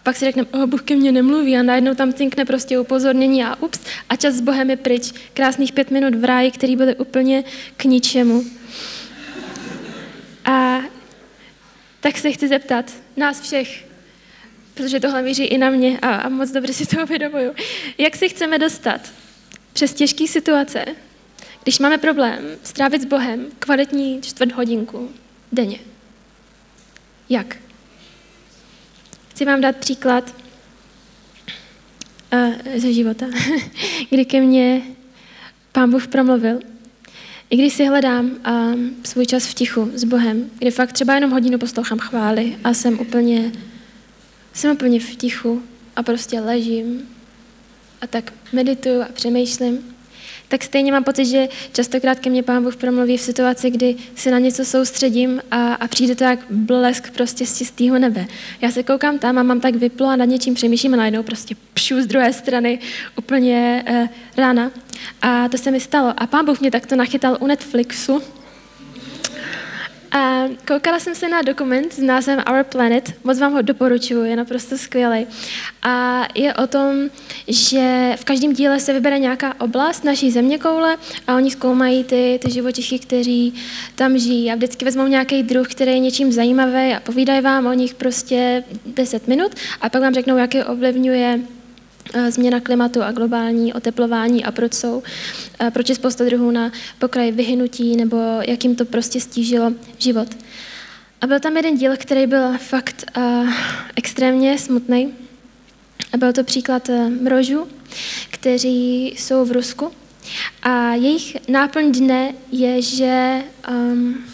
Pak 0.09 0.17
si 0.17 0.25
řekne, 0.25 0.45
oh, 0.53 0.67
Bůh 0.67 0.83
ke 0.83 0.97
mně 0.97 1.13
nemluví 1.13 1.57
a 1.57 1.63
najednou 1.63 1.95
tam 1.95 2.13
cinkne 2.13 2.45
prostě 2.45 2.79
upozornění 2.79 3.45
a 3.45 3.57
ups, 3.57 3.81
a 4.09 4.17
čas 4.17 4.35
s 4.35 4.41
Bohem 4.41 4.71
je 4.71 4.77
pryč. 4.77 5.13
Krásných 5.35 5.73
pět 5.73 5.91
minut 5.91 6.15
v 6.15 6.25
ráji, 6.25 6.51
který 6.51 6.77
byly 6.77 6.97
úplně 6.97 7.45
k 7.77 7.85
ničemu. 7.85 8.45
A 10.45 10.81
tak 12.01 12.19
se 12.19 12.33
chci 12.33 12.49
zeptat 12.49 12.93
nás 13.17 13.41
všech, 13.41 13.87
protože 14.75 15.01
tohle 15.01 15.23
míří 15.23 15.45
i 15.45 15.59
na 15.59 15.71
mě 15.71 15.99
a, 15.99 16.17
a 16.17 16.29
moc 16.29 16.51
dobře 16.51 16.73
si 16.73 16.87
to 16.87 17.03
uvědomuju. 17.03 17.55
Jak 17.99 18.17
se 18.17 18.29
chceme 18.29 18.59
dostat 18.59 19.01
přes 19.73 19.95
těžké 19.95 20.27
situace, 20.27 20.85
když 21.63 21.79
máme 21.79 21.99
problém 21.99 22.39
strávit 22.63 23.03
s 23.03 23.05
Bohem 23.05 23.47
kvalitní 23.59 24.23
čtvrt 24.23 24.53
hodinku 24.53 25.11
denně. 25.53 25.79
Jak? 27.29 27.68
Chci 29.39 29.45
vám 29.45 29.61
dát 29.61 29.77
příklad 29.77 30.35
uh, 32.33 32.55
ze 32.77 32.93
života, 32.93 33.27
kdy 34.11 34.25
ke 34.25 34.41
mně 34.41 34.83
pán 35.73 35.91
Bůh 35.91 36.07
promluvil. 36.07 36.61
I 37.51 37.57
když 37.57 37.75
si 37.75 37.85
hledám 37.87 38.27
uh, 38.27 38.75
svůj 39.05 39.27
čas 39.27 39.47
v 39.47 39.55
tichu 39.55 39.91
s 39.95 40.05
Bohem, 40.05 40.51
kdy 40.59 40.71
fakt 40.71 40.93
třeba 40.93 41.15
jenom 41.15 41.31
hodinu 41.31 41.59
poslouchám 41.59 41.99
chvály 41.99 42.57
a 42.65 42.75
jsem 42.75 43.01
úplně, 43.01 43.53
jsem 44.53 44.73
úplně 44.73 45.01
v 45.01 45.17
tichu 45.17 45.63
a 45.97 46.03
prostě 46.03 46.41
ležím 46.41 47.09
a 48.01 48.07
tak 48.07 48.33
medituju 48.53 49.03
a 49.03 49.09
přemýšlím, 49.13 49.97
tak 50.49 50.65
stejně 50.65 50.93
mám 50.93 51.05
pocit, 51.05 51.25
že 51.27 51.49
častokrát 51.73 52.21
ke 52.21 52.31
mně 52.31 52.43
Pán 52.43 52.63
Bůh 52.63 52.77
promluví 52.77 53.17
v 53.17 53.21
situaci, 53.21 53.71
kdy 53.71 53.97
se 54.15 54.31
na 54.31 54.39
něco 54.39 54.65
soustředím 54.65 55.43
a, 55.51 55.75
a 55.75 55.89
přijde 55.89 56.15
to 56.15 56.25
jak 56.25 56.39
blesk 56.51 57.11
prostě 57.11 57.47
z 57.47 57.59
čistého 57.59 57.99
nebe. 57.99 58.27
Já 58.61 58.71
se 58.71 58.83
koukám 58.83 59.19
tam 59.19 59.39
a 59.39 59.43
mám 59.43 59.61
tak 59.61 59.75
vyplo 59.75 60.07
a 60.07 60.17
nad 60.17 60.25
něčím 60.25 60.55
přemýšlím 60.55 60.95
a 60.95 60.97
najednou 60.97 61.23
prostě 61.23 61.55
pšu 61.75 62.03
z 62.03 62.07
druhé 62.07 62.33
strany 62.33 62.79
úplně 63.17 63.85
uh, 63.91 64.09
rána. 64.37 64.71
A 65.23 65.49
to 65.49 65.59
se 65.59 65.71
mi 65.71 65.81
stalo. 65.81 66.15
A 66.17 66.27
Pán 66.27 66.45
Bůh 66.45 66.61
mě 66.61 66.71
takto 66.71 66.97
nachytal 66.97 67.37
u 67.41 67.47
Netflixu. 67.47 68.23
A 70.13 70.45
koukala 70.67 71.01
jsem 71.01 71.15
se 71.15 71.29
na 71.29 71.43
dokument 71.43 71.93
s 71.93 71.99
názvem 71.99 72.43
Our 72.51 72.65
Planet, 72.65 73.13
moc 73.25 73.39
vám 73.39 73.53
ho 73.53 73.63
doporučuji, 73.63 74.25
je 74.25 74.37
naprosto 74.37 74.79
skvělý. 74.79 75.27
A 75.83 76.25
je 76.35 76.55
o 76.55 76.67
tom, 76.67 77.11
že 77.49 78.13
v 78.17 78.25
každém 78.25 78.53
díle 78.53 78.81
se 78.81 78.93
vybere 78.93 79.19
nějaká 79.19 79.61
oblast 79.61 80.05
naší 80.05 80.31
zeměkoule 80.31 80.97
a 81.27 81.37
oni 81.37 81.51
zkoumají 81.51 82.05
ty, 82.05 82.41
ty 82.43 82.51
živočichy, 82.51 82.99
kteří 82.99 83.55
tam 83.95 84.19
žijí 84.19 84.53
a 84.53 84.55
vždycky 84.55 84.85
vezmou 84.85 85.07
nějaký 85.07 85.43
druh, 85.43 85.69
který 85.69 85.91
je 85.91 85.99
něčím 85.99 86.33
zajímavý 86.33 86.95
a 86.95 87.01
povídají 87.05 87.41
vám 87.41 87.67
o 87.67 87.73
nich 87.73 87.95
prostě 87.95 88.65
10 88.87 89.29
minut 89.29 89.53
a 89.81 89.89
pak 89.89 90.03
vám 90.03 90.15
řeknou, 90.15 90.37
jak 90.37 90.55
je 90.55 90.65
ovlivňuje 90.65 91.41
změna 92.29 92.61
klimatu 92.61 93.03
a 93.03 93.13
globální 93.13 93.73
oteplování 93.73 94.45
a 94.45 94.51
proč 94.51 94.75
jsou, 94.75 95.03
eh, 95.61 95.71
proč 95.71 95.89
je 95.89 95.95
spousta 95.95 96.25
druhů 96.25 96.51
na 96.51 96.73
pokraji 96.99 97.33
vyhynutí 97.33 97.97
nebo 97.97 98.17
jak 98.49 98.65
jim 98.65 98.77
to 98.77 98.85
prostě 98.85 99.21
stížilo 99.21 99.73
život. 99.99 100.29
A 101.21 101.27
byl 101.27 101.41
tam 101.41 101.57
jeden 101.57 101.77
díl, 101.77 101.97
který 101.97 102.27
byl 102.27 102.59
fakt 102.59 103.11
uh, 103.17 103.53
extrémně 103.97 104.59
smutný. 104.59 105.15
A 106.13 106.17
byl 106.17 106.33
to 106.33 106.45
příklad 106.45 106.91
mrožů, 107.21 107.69
kteří 108.31 109.07
jsou 109.07 109.45
v 109.45 109.53
Rusku. 109.53 109.93
A 110.63 110.95
jejich 110.95 111.49
náplň 111.49 111.93
dne 111.93 112.35
je, 112.53 112.83
že 112.83 113.43
um, 113.71 114.25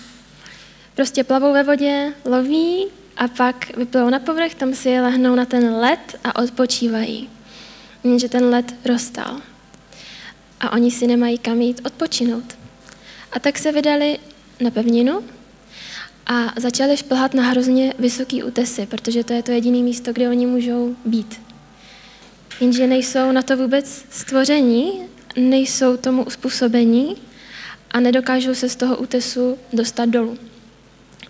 prostě 0.95 1.25
plavou 1.25 1.53
ve 1.53 1.63
vodě, 1.63 2.13
loví 2.25 2.87
a 3.17 3.29
pak 3.29 3.77
vyplou 3.77 4.11
na 4.11 4.19
povrch, 4.19 4.55
tam 4.55 4.75
si 4.75 4.89
je 4.89 5.03
lehnou 5.03 5.35
na 5.35 5.45
ten 5.45 5.75
led 5.75 6.17
a 6.25 6.43
odpočívají 6.43 7.29
jenže 8.05 8.29
ten 8.29 8.45
led 8.45 8.75
roztal. 8.85 9.41
A 10.61 10.73
oni 10.73 10.91
si 10.91 11.07
nemají 11.07 11.39
kam 11.39 11.61
jít 11.61 11.81
odpočinout. 11.85 12.57
A 13.33 13.39
tak 13.39 13.59
se 13.59 13.73
vydali 13.73 14.19
na 14.61 14.71
pevninu 14.71 15.25
a 16.27 16.53
začali 16.57 16.97
šplhat 16.97 17.35
na 17.35 17.43
hrozně 17.43 17.95
vysoký 17.99 18.43
útesy, 18.43 18.87
protože 18.87 19.25
to 19.25 19.33
je 19.33 19.43
to 19.43 19.53
jediné 19.53 19.79
místo, 19.79 20.13
kde 20.13 20.29
oni 20.29 20.47
můžou 20.47 20.97
být. 21.05 21.41
Jenže 22.61 22.87
nejsou 22.87 23.33
na 23.33 23.43
to 23.43 23.57
vůbec 23.57 24.05
stvoření, 24.11 24.93
nejsou 25.37 25.97
tomu 25.97 26.25
uspůsobení 26.25 27.17
a 27.91 28.01
nedokážou 28.01 28.55
se 28.55 28.69
z 28.69 28.77
toho 28.77 28.97
útesu 28.97 29.59
dostat 29.73 30.09
dolů. 30.09 30.39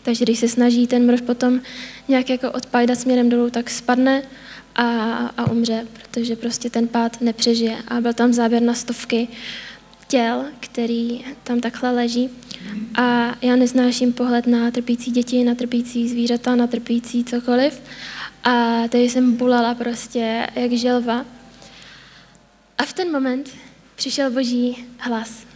Takže 0.02 0.24
když 0.24 0.38
se 0.38 0.48
snaží 0.48 0.86
ten 0.86 1.06
mrož 1.06 1.20
potom 1.20 1.60
nějak 2.08 2.30
jako 2.30 2.52
odpajdat 2.52 2.98
směrem 2.98 3.28
dolů, 3.28 3.50
tak 3.50 3.70
spadne 3.70 4.22
a, 4.74 4.84
a 5.36 5.50
umře, 5.50 5.86
protože 5.92 6.36
prostě 6.36 6.70
ten 6.70 6.88
pád 6.88 7.20
nepřežije. 7.20 7.76
A 7.88 8.00
byl 8.00 8.12
tam 8.12 8.32
záběr 8.32 8.62
na 8.62 8.74
stovky 8.74 9.28
těl, 10.08 10.44
který 10.60 11.24
tam 11.44 11.60
takhle 11.60 11.90
leží. 11.90 12.30
A 12.94 13.34
já 13.42 13.56
neznáším 13.56 14.12
pohled 14.12 14.46
na 14.46 14.70
trpící 14.70 15.10
děti, 15.10 15.44
na 15.44 15.54
trpící 15.54 16.08
zvířata, 16.08 16.54
na 16.54 16.66
trpící 16.66 17.24
cokoliv. 17.24 17.82
A 18.44 18.82
tady 18.88 19.10
jsem 19.10 19.36
bulala 19.36 19.74
prostě 19.74 20.46
jak 20.54 20.72
želva. 20.72 21.24
A 22.78 22.84
v 22.84 22.92
ten 22.92 23.12
moment 23.12 23.50
přišel 23.96 24.30
boží 24.30 24.86
hlas. 24.98 25.53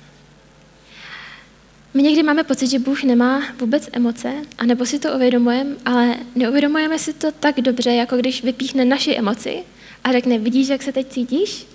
My 1.95 2.03
někdy 2.03 2.23
máme 2.23 2.45
pocit, 2.45 2.67
že 2.67 2.79
Bůh 2.79 3.03
nemá 3.03 3.43
vůbec 3.61 3.89
emoce, 3.93 4.33
anebo 4.59 4.87
si 4.87 4.99
to 4.99 5.15
uvědomujeme, 5.15 5.77
ale 5.85 6.17
neuvědomujeme 6.35 6.99
si 6.99 7.13
to 7.13 7.33
tak 7.33 7.61
dobře, 7.61 7.91
jako 7.91 8.17
když 8.17 8.43
vypíchne 8.45 8.85
naši 8.85 9.15
emoci 9.15 9.63
a 10.05 10.13
řekne, 10.13 10.39
vidíš, 10.39 10.69
jak 10.69 10.83
se 10.83 10.93
teď 10.93 11.09
cítíš? 11.09 11.67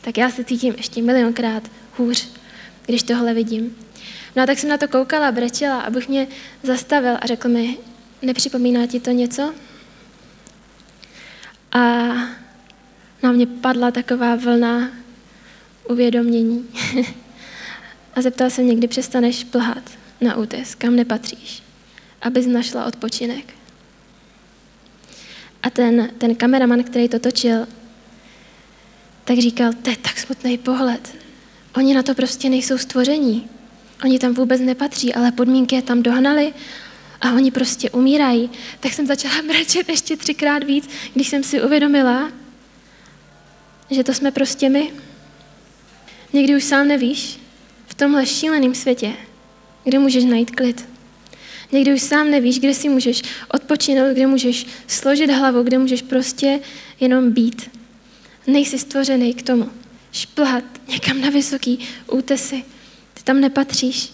Tak 0.00 0.18
já 0.18 0.30
se 0.30 0.44
cítím 0.44 0.74
ještě 0.76 1.02
milionkrát 1.02 1.70
hůř, 1.96 2.28
když 2.86 3.02
tohle 3.02 3.34
vidím. 3.34 3.76
No 4.36 4.42
a 4.42 4.46
tak 4.46 4.58
jsem 4.58 4.70
na 4.70 4.78
to 4.78 4.88
koukala, 4.88 5.32
brečela 5.32 5.80
a 5.80 5.90
Bůh 5.90 6.08
mě 6.08 6.26
zastavil 6.62 7.16
a 7.20 7.26
řekl 7.26 7.48
mi, 7.48 7.78
nepřipomíná 8.22 8.86
ti 8.86 9.00
to 9.00 9.10
něco? 9.10 9.54
A 11.72 11.78
na 13.22 13.32
mě 13.32 13.46
padla 13.46 13.90
taková 13.90 14.36
vlna 14.36 14.90
uvědomění. 15.88 16.68
A 18.14 18.22
zeptal 18.22 18.50
se 18.50 18.62
někdy 18.62 18.88
přestaneš 18.88 19.44
plhat 19.44 19.90
na 20.20 20.36
útes, 20.36 20.74
kam 20.74 20.96
nepatříš, 20.96 21.62
abys 22.22 22.46
našla 22.46 22.84
odpočinek. 22.84 23.54
A 25.62 25.70
ten, 25.70 26.10
ten 26.18 26.34
kameraman, 26.34 26.82
který 26.82 27.08
to 27.08 27.18
točil, 27.18 27.66
tak 29.24 29.38
říkal, 29.38 29.72
to 29.82 29.90
je 29.90 29.96
tak 29.96 30.18
smutný 30.18 30.58
pohled. 30.58 31.16
Oni 31.76 31.94
na 31.94 32.02
to 32.02 32.14
prostě 32.14 32.48
nejsou 32.48 32.78
stvoření. 32.78 33.48
Oni 34.04 34.18
tam 34.18 34.34
vůbec 34.34 34.60
nepatří, 34.60 35.14
ale 35.14 35.32
podmínky 35.32 35.74
je 35.74 35.82
tam 35.82 36.02
dohnali 36.02 36.54
a 37.20 37.32
oni 37.32 37.50
prostě 37.50 37.90
umírají. 37.90 38.50
Tak 38.80 38.92
jsem 38.92 39.06
začala 39.06 39.42
brečet 39.48 39.88
ještě 39.88 40.16
třikrát 40.16 40.64
víc, 40.64 40.88
když 41.14 41.28
jsem 41.28 41.44
si 41.44 41.62
uvědomila, 41.62 42.32
že 43.90 44.04
to 44.04 44.14
jsme 44.14 44.30
prostě 44.30 44.68
my. 44.68 44.92
Někdy 46.32 46.56
už 46.56 46.64
sám 46.64 46.88
nevíš, 46.88 47.41
v 47.92 47.94
tomhle 47.94 48.26
šíleném 48.26 48.74
světě, 48.74 49.12
kde 49.84 49.98
můžeš 49.98 50.24
najít 50.24 50.50
klid. 50.50 50.88
Někdy 51.72 51.94
už 51.94 52.02
sám 52.02 52.30
nevíš, 52.30 52.60
kde 52.60 52.74
si 52.74 52.88
můžeš 52.88 53.22
odpočinout, 53.48 54.12
kde 54.12 54.26
můžeš 54.26 54.66
složit 54.86 55.30
hlavu, 55.30 55.62
kde 55.62 55.78
můžeš 55.78 56.02
prostě 56.02 56.60
jenom 57.00 57.32
být. 57.32 57.70
Nejsi 58.46 58.78
stvořený 58.78 59.34
k 59.34 59.42
tomu. 59.42 59.70
Šplhat 60.12 60.64
někam 60.88 61.20
na 61.20 61.30
vysoký 61.30 61.78
útesy. 62.10 62.64
Ty 63.14 63.22
tam 63.24 63.40
nepatříš. 63.40 64.12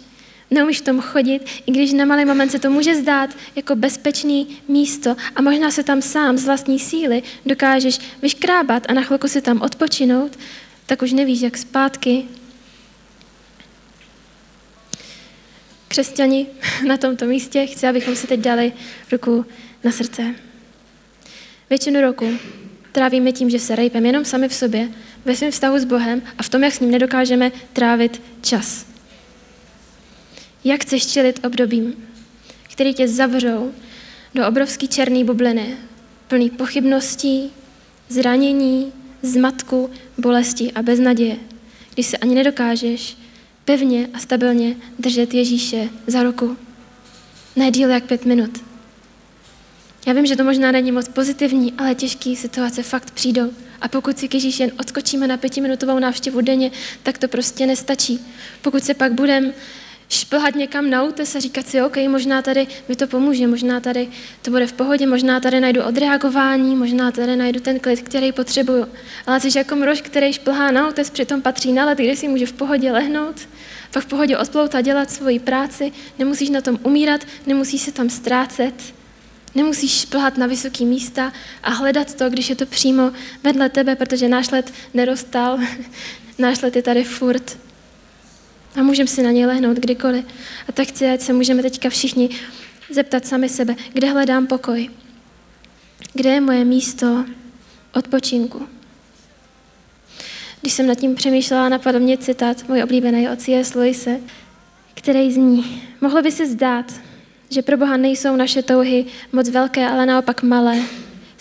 Neumíš 0.50 0.80
v 0.80 0.84
tom 0.84 1.00
chodit, 1.00 1.42
i 1.66 1.72
když 1.72 1.92
na 1.92 2.04
malý 2.04 2.24
moment 2.24 2.50
se 2.50 2.58
to 2.58 2.70
může 2.70 2.96
zdát 2.96 3.30
jako 3.56 3.76
bezpečný 3.76 4.58
místo 4.68 5.16
a 5.36 5.42
možná 5.42 5.70
se 5.70 5.82
tam 5.82 6.02
sám 6.02 6.38
z 6.38 6.44
vlastní 6.44 6.78
síly 6.78 7.22
dokážeš 7.46 7.98
vyškrábat 8.22 8.82
a 8.88 8.92
na 8.92 9.02
chvilku 9.02 9.28
si 9.28 9.40
tam 9.40 9.62
odpočinout, 9.62 10.38
tak 10.86 11.02
už 11.02 11.12
nevíš, 11.12 11.40
jak 11.40 11.56
zpátky 11.56 12.24
Křesťani 15.88 16.46
na 16.86 16.96
tomto 16.96 17.24
místě 17.24 17.66
chci, 17.66 17.86
abychom 17.86 18.16
si 18.16 18.26
teď 18.26 18.40
dali 18.40 18.72
ruku 19.12 19.46
na 19.84 19.92
srdce. 19.92 20.34
Většinu 21.70 22.00
roku 22.00 22.38
trávíme 22.92 23.32
tím, 23.32 23.50
že 23.50 23.58
se 23.58 23.76
rejpeme 23.76 24.08
jenom 24.08 24.24
sami 24.24 24.48
v 24.48 24.54
sobě, 24.54 24.88
ve 25.24 25.36
svém 25.36 25.50
vztahu 25.50 25.78
s 25.78 25.84
Bohem 25.84 26.22
a 26.38 26.42
v 26.42 26.48
tom, 26.48 26.64
jak 26.64 26.74
s 26.74 26.80
ním 26.80 26.90
nedokážeme 26.90 27.52
trávit 27.72 28.22
čas. 28.42 28.86
Jak 30.64 30.82
chceš 30.82 31.06
čelit 31.06 31.46
obdobím, 31.46 32.08
který 32.72 32.94
tě 32.94 33.08
zavřou 33.08 33.72
do 34.34 34.48
obrovský 34.48 34.88
černé 34.88 35.24
bubliny, 35.24 35.76
plný 36.28 36.50
pochybností, 36.50 37.50
zranění, 38.08 38.92
zmatku, 39.22 39.90
bolesti 40.18 40.72
a 40.72 40.82
beznaděje, 40.82 41.36
když 41.94 42.06
se 42.06 42.16
ani 42.16 42.34
nedokážeš 42.34 43.16
pevně 43.68 44.08
a 44.14 44.18
stabilně 44.18 44.76
držet 44.98 45.34
Ježíše 45.34 45.88
za 46.06 46.22
ruku. 46.22 46.56
Ne 47.56 47.70
díl 47.70 47.90
jak 47.90 48.04
pět 48.04 48.24
minut. 48.24 48.50
Já 50.06 50.12
vím, 50.12 50.26
že 50.26 50.36
to 50.36 50.44
možná 50.44 50.72
není 50.72 50.92
moc 50.92 51.08
pozitivní, 51.08 51.72
ale 51.78 51.94
těžké 51.94 52.36
situace 52.36 52.82
fakt 52.82 53.10
přijdou. 53.10 53.52
A 53.80 53.88
pokud 53.88 54.18
si 54.18 54.28
k 54.28 54.34
Ježíši 54.34 54.62
jen 54.62 54.72
odskočíme 54.80 55.26
na 55.26 55.36
pětiminutovou 55.36 55.98
návštěvu 55.98 56.40
denně, 56.40 56.70
tak 57.02 57.18
to 57.18 57.28
prostě 57.28 57.66
nestačí. 57.66 58.20
Pokud 58.62 58.84
se 58.84 58.94
pak 58.94 59.12
budeme 59.12 59.52
šplhat 60.08 60.54
někam 60.54 60.90
na 60.90 61.02
útes 61.02 61.34
a 61.34 61.40
říkat 61.40 61.66
si, 61.66 61.82
OK, 61.82 61.96
možná 61.96 62.42
tady 62.42 62.66
mi 62.88 62.96
to 62.96 63.06
pomůže, 63.06 63.46
možná 63.46 63.80
tady 63.80 64.08
to 64.42 64.50
bude 64.50 64.66
v 64.66 64.72
pohodě, 64.72 65.06
možná 65.06 65.40
tady 65.40 65.60
najdu 65.60 65.82
odreagování, 65.82 66.76
možná 66.76 67.10
tady 67.10 67.36
najdu 67.36 67.60
ten 67.60 67.80
klid, 67.80 68.02
který 68.02 68.32
potřebuju. 68.32 68.86
Ale 69.26 69.40
jsi 69.40 69.58
jako 69.58 69.76
mrož, 69.76 70.00
který 70.00 70.32
šplhá 70.32 70.70
na 70.70 70.88
útes, 70.88 71.10
přitom 71.10 71.42
patří 71.42 71.72
na 71.72 71.84
let, 71.84 71.98
kde 71.98 72.16
si 72.16 72.28
může 72.28 72.46
v 72.46 72.52
pohodě 72.52 72.92
lehnout, 72.92 73.48
pak 73.92 74.04
v 74.04 74.06
pohodě 74.06 74.38
odplout 74.38 74.74
a 74.74 74.80
dělat 74.80 75.10
svoji 75.10 75.38
práci, 75.38 75.92
nemusíš 76.18 76.50
na 76.50 76.60
tom 76.60 76.78
umírat, 76.82 77.20
nemusíš 77.46 77.82
se 77.82 77.92
tam 77.92 78.10
ztrácet, 78.10 78.74
nemusíš 79.54 80.00
šplhat 80.00 80.38
na 80.38 80.46
vysoké 80.46 80.84
místa 80.84 81.32
a 81.62 81.70
hledat 81.70 82.14
to, 82.14 82.30
když 82.30 82.50
je 82.50 82.56
to 82.56 82.66
přímo 82.66 83.12
vedle 83.44 83.68
tebe, 83.68 83.96
protože 83.96 84.28
náš 84.28 84.50
let 84.50 84.72
nerostal, 84.94 85.58
náš 86.38 86.60
let 86.60 86.76
je 86.76 86.82
tady 86.82 87.04
furt. 87.04 87.58
A 88.76 88.82
můžeme 88.82 89.06
si 89.06 89.22
na 89.22 89.30
něj 89.30 89.46
lehnout 89.46 89.76
kdykoliv. 89.76 90.24
A 90.68 90.72
tak 90.72 90.88
chci, 90.88 91.06
ať 91.06 91.20
se 91.20 91.32
můžeme 91.32 91.62
teďka 91.62 91.88
všichni 91.90 92.30
zeptat 92.90 93.26
sami 93.26 93.48
sebe, 93.48 93.74
kde 93.92 94.10
hledám 94.10 94.46
pokoj? 94.46 94.90
Kde 96.12 96.30
je 96.30 96.40
moje 96.40 96.64
místo 96.64 97.24
odpočinku? 97.94 98.68
Když 100.60 100.72
jsem 100.72 100.86
nad 100.86 100.94
tím 100.94 101.14
přemýšlela, 101.14 101.68
napadl 101.68 102.00
mě 102.00 102.18
citát 102.18 102.68
můj 102.68 102.82
oblíbený 102.82 103.28
od 103.28 103.40
C.S. 103.40 103.74
Lewise, 103.74 104.20
který 104.94 105.32
zní, 105.32 105.82
mohlo 106.00 106.22
by 106.22 106.32
se 106.32 106.46
zdát, 106.46 106.92
že 107.50 107.62
pro 107.62 107.76
Boha 107.76 107.96
nejsou 107.96 108.36
naše 108.36 108.62
touhy 108.62 109.06
moc 109.32 109.48
velké, 109.48 109.88
ale 109.88 110.06
naopak 110.06 110.42
malé. 110.42 110.82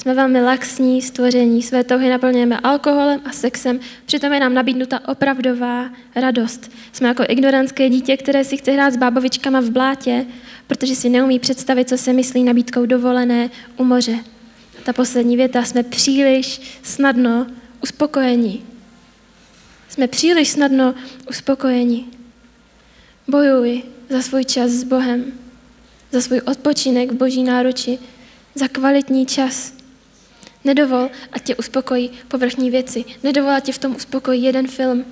Jsme 0.08 0.14
velmi 0.14 0.42
laxní 0.42 1.02
stvoření, 1.02 1.64
své 1.64 1.84
touhy 1.84 2.10
naplňujeme 2.10 2.60
alkoholem 2.60 3.22
a 3.26 3.32
sexem, 3.32 3.80
přitom 4.06 4.34
je 4.34 4.40
nám 4.40 4.54
nabídnuta 4.54 5.08
opravdová 5.08 5.90
radost. 6.16 6.72
Jsme 6.92 7.08
jako 7.08 7.24
ignorantské 7.30 7.90
dítě, 7.90 8.18
které 8.18 8.44
si 8.44 8.58
chce 8.58 8.72
hrát 8.72 8.94
s 8.94 8.98
bábovičkama 8.98 9.60
v 9.60 9.70
blátě, 9.70 10.26
protože 10.68 10.96
si 10.96 11.10
neumí 11.10 11.40
představit, 11.40 11.90
co 11.90 11.98
se 11.98 12.14
myslí 12.14 12.44
nabídkou 12.44 12.86
dovolené 12.86 13.50
u 13.78 13.84
moře. 13.84 14.20
Ta 14.84 14.94
poslední 14.94 15.38
věta, 15.38 15.64
jsme 15.64 15.84
příliš 15.84 16.62
snadno 16.84 17.48
uspokojeni. 17.84 18.62
Jsme 19.90 20.08
příliš 20.08 20.50
snadno 20.50 20.96
uspokojeni. 21.30 22.06
Bojuj 23.28 23.84
za 24.10 24.22
svůj 24.22 24.46
čas 24.46 24.72
s 24.72 24.84
Bohem, 24.84 25.26
za 26.12 26.22
svůj 26.22 26.42
odpočinek 26.46 27.12
v 27.12 27.16
boží 27.16 27.44
náruči, 27.44 28.00
za 28.56 28.68
kvalitní 28.68 29.26
čas. 29.26 29.77
Nedovol, 30.68 31.10
ať 31.32 31.44
tě 31.44 31.56
uspokojí 31.56 32.12
povrchní 32.28 32.72
věci. 32.72 33.06
Nedovol, 33.24 33.52
ať 33.52 33.64
tě 33.64 33.74
v 33.74 33.78
tom 33.78 33.96
uspokojí 33.96 34.44
jeden 34.44 34.68
film. 34.68 35.06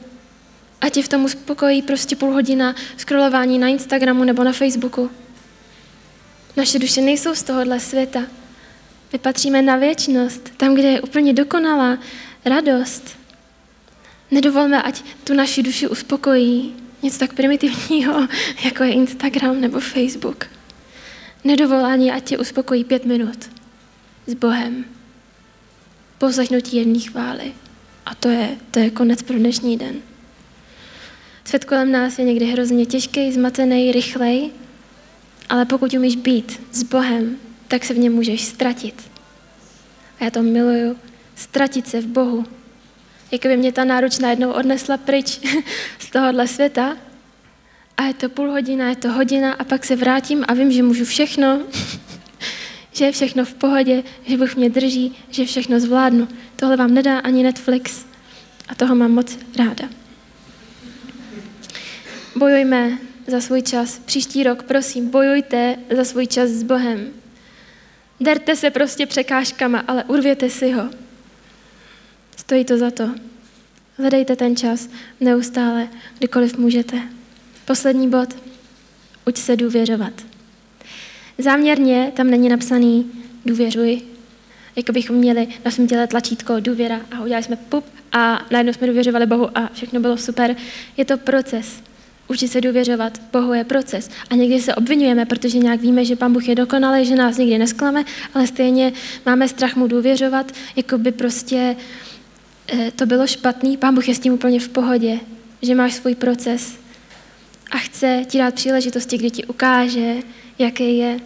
Ať 0.81 0.93
tě 0.93 1.03
v 1.03 1.07
tom 1.07 1.23
uspokojí 1.23 1.81
prostě 1.81 2.15
půl 2.15 2.33
hodina 2.33 2.75
scrollování 2.97 3.59
na 3.59 3.67
Instagramu 3.67 4.23
nebo 4.23 4.43
na 4.43 4.51
Facebooku. 4.51 5.11
Naše 6.57 6.79
duše 6.79 7.01
nejsou 7.01 7.35
z 7.35 7.43
tohohle 7.43 7.79
světa. 7.79 8.21
My 9.13 9.19
patříme 9.19 9.61
na 9.61 9.75
věčnost, 9.75 10.49
tam, 10.57 10.75
kde 10.75 10.87
je 10.87 11.01
úplně 11.01 11.33
dokonalá 11.33 11.97
radost. 12.45 13.17
Nedovolme, 14.31 14.81
ať 14.81 15.03
tu 15.23 15.33
naši 15.33 15.63
duši 15.63 15.87
uspokojí 15.87 16.75
něco 17.01 17.19
tak 17.19 17.33
primitivního, 17.33 18.27
jako 18.65 18.83
je 18.83 18.93
Instagram 18.93 19.61
nebo 19.61 19.79
Facebook. 19.79 20.45
Nedovol 21.43 21.85
ani, 21.85 22.11
ať 22.11 22.23
tě 22.23 22.37
uspokojí 22.37 22.83
pět 22.83 23.05
minut 23.05 23.49
s 24.27 24.33
Bohem. 24.33 24.94
Poslechnutí 26.17 26.77
jedné 26.77 26.99
chvály. 26.99 27.53
A 28.05 28.15
to 28.15 28.29
je, 28.29 28.57
to 28.71 28.79
je 28.79 28.89
konec 28.89 29.21
pro 29.21 29.37
dnešní 29.37 29.77
den. 29.77 29.95
Svět 31.45 31.65
kolem 31.65 31.91
nás 31.91 32.19
je 32.19 32.25
někdy 32.25 32.45
hrozně 32.45 32.85
těžký, 32.85 33.31
zmatený, 33.31 33.91
rychlej, 33.91 34.51
ale 35.49 35.65
pokud 35.65 35.93
umíš 35.93 36.15
být 36.15 36.61
s 36.71 36.83
Bohem, 36.83 37.37
tak 37.67 37.85
se 37.85 37.93
v 37.93 37.97
něm 37.97 38.13
můžeš 38.13 38.45
ztratit. 38.45 39.11
A 40.19 40.23
já 40.23 40.29
to 40.29 40.41
miluju, 40.41 40.97
ztratit 41.35 41.87
se 41.87 42.01
v 42.01 42.07
Bohu. 42.07 42.45
Jakoby 43.31 43.57
mě 43.57 43.71
ta 43.71 43.83
náruč 43.83 44.19
najednou 44.19 44.51
odnesla 44.51 44.97
pryč 44.97 45.39
z 45.99 46.09
tohohle 46.09 46.47
světa 46.47 46.97
a 47.97 48.03
je 48.03 48.13
to 48.13 48.29
půl 48.29 48.51
hodina, 48.51 48.89
je 48.89 48.95
to 48.95 49.11
hodina 49.11 49.53
a 49.53 49.63
pak 49.63 49.85
se 49.85 49.95
vrátím 49.95 50.45
a 50.47 50.53
vím, 50.53 50.71
že 50.71 50.83
můžu 50.83 51.05
všechno, 51.05 51.61
že 52.95 53.05
je 53.05 53.11
všechno 53.11 53.45
v 53.45 53.53
pohodě, 53.53 54.03
že 54.25 54.37
Bůh 54.37 54.55
mě 54.55 54.69
drží, 54.69 55.15
že 55.29 55.45
všechno 55.45 55.79
zvládnu. 55.79 56.27
Tohle 56.55 56.77
vám 56.77 56.93
nedá 56.93 57.19
ani 57.19 57.43
Netflix 57.43 58.05
a 58.67 58.75
toho 58.75 58.95
mám 58.95 59.11
moc 59.11 59.37
ráda. 59.57 59.89
Bojujme 62.35 62.97
za 63.27 63.41
svůj 63.41 63.61
čas. 63.61 63.99
Příští 64.05 64.43
rok, 64.43 64.63
prosím, 64.63 65.09
bojujte 65.09 65.75
za 65.95 66.03
svůj 66.03 66.27
čas 66.27 66.49
s 66.49 66.63
Bohem. 66.63 67.07
Derte 68.19 68.55
se 68.55 68.69
prostě 68.69 69.05
překážkama, 69.05 69.83
ale 69.87 70.03
urvěte 70.03 70.49
si 70.49 70.71
ho. 70.71 70.89
Stojí 72.37 72.65
to 72.65 72.77
za 72.77 72.91
to. 72.91 73.09
Hledejte 73.97 74.35
ten 74.35 74.55
čas 74.55 74.89
neustále, 75.19 75.89
kdykoliv 76.17 76.57
můžete. 76.57 77.01
Poslední 77.65 78.09
bod. 78.09 78.35
Uč 79.25 79.37
se 79.37 79.55
důvěřovat. 79.55 80.34
Záměrně 81.37 82.11
tam 82.15 82.29
není 82.29 82.49
napsaný 82.49 83.11
důvěřuj, 83.45 84.01
jako 84.75 84.91
bychom 84.91 85.15
měli 85.15 85.47
na 85.65 85.71
svém 85.71 85.87
těle 85.87 86.07
tlačítko 86.07 86.59
důvěra 86.59 87.01
a 87.11 87.21
udělali 87.21 87.43
jsme 87.43 87.55
pup 87.55 87.85
a 88.11 88.45
najednou 88.51 88.73
jsme 88.73 88.87
důvěřovali 88.87 89.25
Bohu 89.25 89.57
a 89.57 89.69
všechno 89.73 89.99
bylo 89.99 90.17
super. 90.17 90.55
Je 90.97 91.05
to 91.05 91.17
proces. 91.17 91.81
Učit 92.27 92.47
se 92.47 92.61
důvěřovat 92.61 93.21
Bohu 93.31 93.53
je 93.53 93.63
proces. 93.63 94.09
A 94.29 94.35
někdy 94.35 94.61
se 94.61 94.75
obvinujeme, 94.75 95.25
protože 95.25 95.57
nějak 95.57 95.81
víme, 95.81 96.05
že 96.05 96.15
Pán 96.15 96.33
Bůh 96.33 96.47
je 96.47 96.55
dokonalý, 96.55 97.05
že 97.05 97.15
nás 97.15 97.37
nikdy 97.37 97.57
nesklame, 97.57 98.05
ale 98.33 98.47
stejně 98.47 98.93
máme 99.25 99.47
strach 99.47 99.75
mu 99.75 99.87
důvěřovat, 99.87 100.51
jako 100.75 100.97
by 100.97 101.11
prostě 101.11 101.75
eh, 102.67 102.91
to 102.91 103.05
bylo 103.05 103.27
špatný. 103.27 103.77
Pán 103.77 103.95
Bůh 103.95 104.07
je 104.07 104.15
s 104.15 104.19
tím 104.19 104.33
úplně 104.33 104.59
v 104.59 104.69
pohodě, 104.69 105.19
že 105.61 105.75
máš 105.75 105.93
svůj 105.93 106.15
proces 106.15 106.84
a 107.71 107.77
chce 107.77 108.21
ti 108.27 108.37
dát 108.37 108.53
příležitosti, 108.53 109.17
kdy 109.17 109.31
ti 109.31 109.45
ukáže, 109.45 110.15
jaký 110.59 110.97
je. 110.97 111.19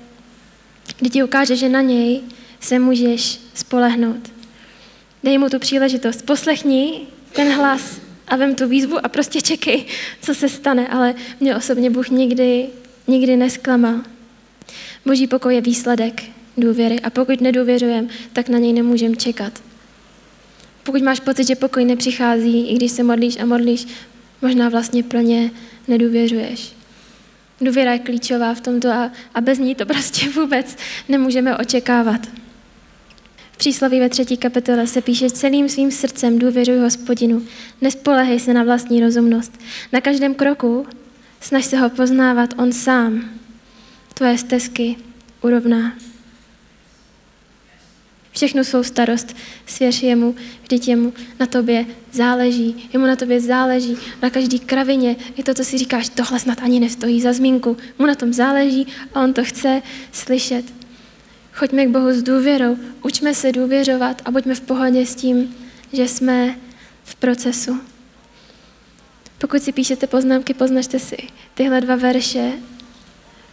Kdy 1.00 1.10
ti 1.10 1.24
ukáže, 1.24 1.56
že 1.56 1.70
na 1.70 1.82
něj 1.82 2.22
se 2.60 2.80
můžeš 2.80 3.40
spolehnout. 3.54 4.32
Dej 5.24 5.38
mu 5.38 5.50
tu 5.50 5.60
příležitost. 5.60 6.26
Poslechni 6.26 7.02
ten 7.34 7.52
hlas 7.52 8.02
a 8.28 8.36
vem 8.36 8.56
tu 8.56 8.68
výzvu 8.68 9.06
a 9.06 9.10
prostě 9.10 9.42
čekej, 9.42 9.86
co 10.22 10.36
se 10.36 10.50
stane. 10.50 10.88
Ale 10.88 11.16
mě 11.40 11.56
osobně 11.56 11.90
Bůh 11.90 12.10
nikdy, 12.10 12.68
nikdy 13.08 13.38
nesklamal. 13.38 13.96
Boží 15.06 15.28
pokoj 15.28 15.56
je 15.56 15.62
výsledek 15.62 16.24
důvěry 16.58 17.00
a 17.00 17.10
pokud 17.10 17.42
nedůvěřujeme, 17.42 18.08
tak 18.34 18.50
na 18.50 18.60
něj 18.60 18.74
nemůžeme 18.74 19.16
čekat. 19.16 19.62
Pokud 20.84 21.02
máš 21.02 21.20
pocit, 21.20 21.48
že 21.48 21.56
pokoj 21.56 21.86
nepřichází, 21.86 22.70
i 22.70 22.76
když 22.76 22.92
se 22.92 23.04
modlíš 23.04 23.40
a 23.40 23.46
modlíš, 23.46 23.88
možná 24.42 24.70
vlastně 24.70 25.04
plně 25.04 25.52
nedůvěřuješ. 25.90 26.74
Důvěra 27.62 27.94
je 27.94 28.00
klíčová 28.00 28.54
v 28.54 28.62
tomto 28.62 28.90
a, 28.90 29.12
a 29.34 29.42
bez 29.42 29.60
ní 29.60 29.76
to 29.76 29.86
prostě 29.86 30.30
vůbec 30.36 30.78
nemůžeme 31.10 31.58
očekávat. 31.58 32.28
V 33.52 33.58
přísloví 33.58 34.00
ve 34.00 34.10
třetí 34.10 34.38
kapitole 34.38 34.88
se 34.88 35.02
píše 35.02 35.30
celým 35.30 35.70
svým 35.70 35.92
srdcem 35.92 36.40
důvěřuj 36.40 36.78
hospodinu, 36.78 37.46
nespolehej 37.82 38.40
se 38.40 38.54
na 38.54 38.64
vlastní 38.64 39.02
rozumnost. 39.02 39.60
Na 39.92 40.02
každém 40.02 40.36
kroku 40.36 40.88
snaž 41.40 41.66
se 41.66 41.78
ho 41.78 41.90
poznávat 41.90 42.54
on 42.58 42.72
sám. 42.72 43.30
Tvoje 44.14 44.38
stezky 44.38 44.96
urovná. 45.42 45.94
Všechnu 48.40 48.64
svou 48.64 48.84
starost 48.84 49.36
svěř 49.66 50.04
jemu, 50.04 50.36
vždyť 50.62 50.88
jemu 50.88 51.14
na 51.40 51.46
tobě 51.46 51.86
záleží. 52.12 52.90
Jemu 52.94 53.06
na 53.06 53.16
tobě 53.16 53.42
záleží, 53.42 53.98
na 54.22 54.30
každý 54.30 54.60
kravině. 54.60 55.16
Je 55.38 55.44
to, 55.44 55.54
co 55.54 55.64
si 55.64 55.78
říkáš, 55.78 56.10
tohle 56.10 56.40
snad 56.40 56.58
ani 56.62 56.80
nestojí 56.80 57.22
za 57.22 57.34
zmínku. 57.34 57.78
Mu 57.98 58.06
na 58.06 58.16
tom 58.16 58.34
záleží 58.34 58.88
a 59.14 59.24
on 59.24 59.34
to 59.34 59.44
chce 59.44 59.82
slyšet. 60.12 60.66
Choďme 61.54 61.86
k 61.86 61.90
Bohu 61.90 62.12
s 62.12 62.24
důvěrou, 62.24 62.78
učme 63.04 63.36
se 63.36 63.52
důvěřovat 63.52 64.22
a 64.26 64.32
buďme 64.32 64.56
v 64.56 64.62
pohodě 64.62 65.06
s 65.06 65.16
tím, 65.16 65.56
že 65.94 66.08
jsme 66.08 66.56
v 67.04 67.16
procesu. 67.16 67.80
Pokud 69.38 69.64
si 69.64 69.72
píšete 69.72 70.08
poznámky, 70.08 70.54
poznačte 70.54 71.00
si 71.00 71.18
tyhle 71.54 71.82
dva 71.82 71.96
verše, 71.96 72.52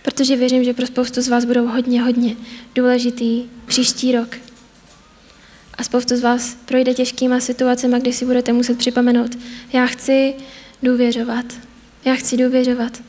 protože 0.03 0.37
věřím, 0.37 0.65
že 0.65 0.75
pro 0.75 0.87
spoustu 0.87 1.23
z 1.23 1.29
vás 1.29 1.45
budou 1.45 1.67
hodně, 1.67 2.03
hodně 2.03 2.37
důležitý 2.75 3.43
příští 3.67 4.13
rok. 4.13 4.46
A 5.79 5.85
spoustu 5.85 6.17
z 6.17 6.21
vás 6.21 6.55
projde 6.65 6.95
těžkýma 6.95 7.41
situacemi, 7.41 8.01
kdy 8.01 8.13
si 8.13 8.25
budete 8.25 8.53
muset 8.53 8.79
připomenout, 8.79 9.39
já 9.73 9.87
chci 9.87 10.35
důvěřovat. 10.83 11.47
Já 12.05 12.15
chci 12.15 12.37
důvěřovat. 12.37 13.03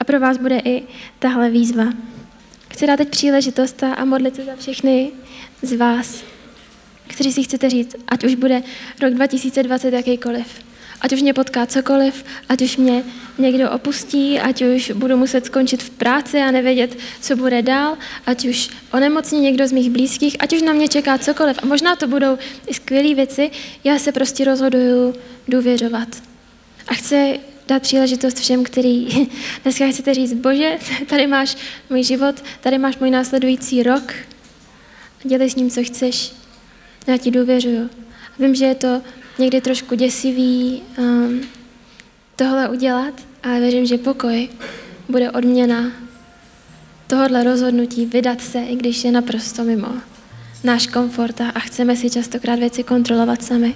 A 0.00 0.04
pro 0.04 0.20
vás 0.20 0.38
bude 0.38 0.58
i 0.58 0.82
tahle 1.18 1.50
výzva. 1.50 1.84
Chci 2.68 2.86
dát 2.86 2.96
teď 2.96 3.08
příležitost 3.08 3.82
a 3.82 4.04
modlit 4.04 4.36
se 4.36 4.44
za 4.44 4.56
všechny 4.56 5.10
z 5.62 5.76
vás, 5.76 6.24
kteří 7.06 7.32
si 7.32 7.42
chcete 7.42 7.70
říct, 7.70 7.96
ať 8.08 8.24
už 8.24 8.34
bude 8.34 8.62
rok 9.02 9.14
2020 9.14 9.94
jakýkoliv, 9.94 10.46
ať 11.02 11.12
už 11.12 11.22
mě 11.22 11.34
potká 11.34 11.66
cokoliv, 11.66 12.24
ať 12.48 12.62
už 12.62 12.76
mě 12.76 13.04
někdo 13.38 13.70
opustí, 13.70 14.40
ať 14.40 14.62
už 14.62 14.90
budu 14.90 15.16
muset 15.16 15.46
skončit 15.46 15.82
v 15.82 15.90
práci 15.90 16.38
a 16.38 16.50
nevědět, 16.50 16.98
co 17.20 17.36
bude 17.36 17.62
dál, 17.62 17.96
ať 18.26 18.48
už 18.48 18.70
onemocní 18.92 19.40
někdo 19.40 19.68
z 19.68 19.72
mých 19.72 19.90
blízkých, 19.90 20.36
ať 20.38 20.52
už 20.52 20.62
na 20.62 20.72
mě 20.72 20.88
čeká 20.88 21.18
cokoliv. 21.18 21.58
A 21.62 21.66
možná 21.66 21.96
to 21.96 22.06
budou 22.06 22.38
i 22.66 22.74
skvělé 22.74 23.14
věci, 23.14 23.50
já 23.84 23.98
se 23.98 24.12
prostě 24.12 24.44
rozhoduju 24.44 25.14
důvěřovat. 25.48 26.08
A 26.88 26.94
chci 26.94 27.40
dát 27.68 27.82
příležitost 27.82 28.38
všem, 28.38 28.64
který 28.64 29.08
dneska 29.62 29.88
chcete 29.88 30.14
říct, 30.14 30.32
bože, 30.32 30.78
tady 31.06 31.26
máš 31.26 31.56
můj 31.90 32.02
život, 32.02 32.44
tady 32.60 32.78
máš 32.78 32.98
můj 32.98 33.10
následující 33.10 33.82
rok, 33.82 34.14
dělej 35.24 35.50
s 35.50 35.56
ním, 35.56 35.70
co 35.70 35.84
chceš, 35.84 36.32
já 37.06 37.16
ti 37.16 37.30
důvěřuju. 37.30 37.90
Vím, 38.38 38.54
že 38.54 38.64
je 38.64 38.74
to 38.74 39.02
někdy 39.38 39.60
trošku 39.60 39.94
děsivý 39.94 40.82
um, 40.98 41.40
tohle 42.36 42.68
udělat, 42.68 43.14
ale 43.42 43.60
věřím, 43.60 43.86
že 43.86 43.98
pokoj 43.98 44.48
bude 45.08 45.30
odměna 45.30 45.84
tohohle 47.06 47.44
rozhodnutí 47.44 48.06
vydat 48.06 48.40
se, 48.40 48.60
i 48.60 48.76
když 48.76 49.04
je 49.04 49.12
naprosto 49.12 49.64
mimo 49.64 49.88
náš 50.64 50.86
komfort 50.86 51.40
a 51.40 51.60
chceme 51.60 51.96
si 51.96 52.10
častokrát 52.10 52.58
věci 52.58 52.82
kontrolovat 52.82 53.42
sami. 53.42 53.74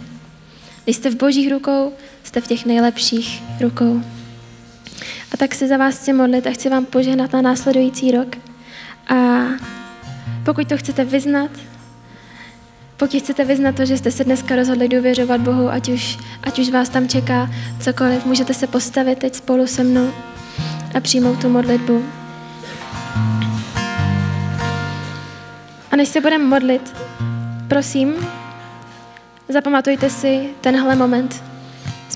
Když 0.85 0.97
jste 0.97 1.11
v 1.11 1.17
božích 1.17 1.53
rukou, 1.53 1.93
jste 2.25 2.41
v 2.41 2.47
těch 2.47 2.67
nejlepších 2.67 3.43
rukou. 3.61 4.03
A 5.33 5.37
tak 5.37 5.55
se 5.55 5.69
za 5.69 5.77
vás 5.77 5.99
chci 5.99 6.13
modlit 6.13 6.47
a 6.47 6.51
chci 6.51 6.69
vám 6.69 6.85
požehnat 6.85 7.33
na 7.33 7.43
následující 7.43 8.11
rok. 8.11 8.37
A 9.09 9.47
pokud 10.45 10.69
to 10.69 10.77
chcete 10.77 11.05
vyznat, 11.05 11.51
pokud 12.97 13.21
chcete 13.21 13.45
vyznat 13.45 13.75
to, 13.75 13.85
že 13.85 13.97
jste 13.97 14.11
se 14.11 14.25
dneska 14.25 14.57
rozhodli 14.57 14.89
důvěřovat 14.89 15.41
Bohu, 15.41 15.69
ať 15.69 15.89
už, 15.89 16.19
ať 16.43 16.59
už 16.59 16.71
vás 16.71 16.89
tam 16.89 17.09
čeká 17.09 17.51
cokoliv, 17.81 18.27
můžete 18.27 18.55
se 18.55 18.67
postavit 18.67 19.19
teď 19.19 19.35
spolu 19.35 19.67
se 19.67 19.85
mnou 19.85 20.11
a 20.95 21.01
přijmout 21.01 21.41
tu 21.41 21.49
modlitbu. 21.49 22.05
A 25.91 25.97
než 25.97 26.09
se 26.09 26.21
budeme 26.21 26.45
modlit, 26.45 26.97
prosím, 27.69 28.15
zapamatujte 29.49 30.11
si 30.11 30.49
tenhle 30.61 30.97
moment. 30.97 31.56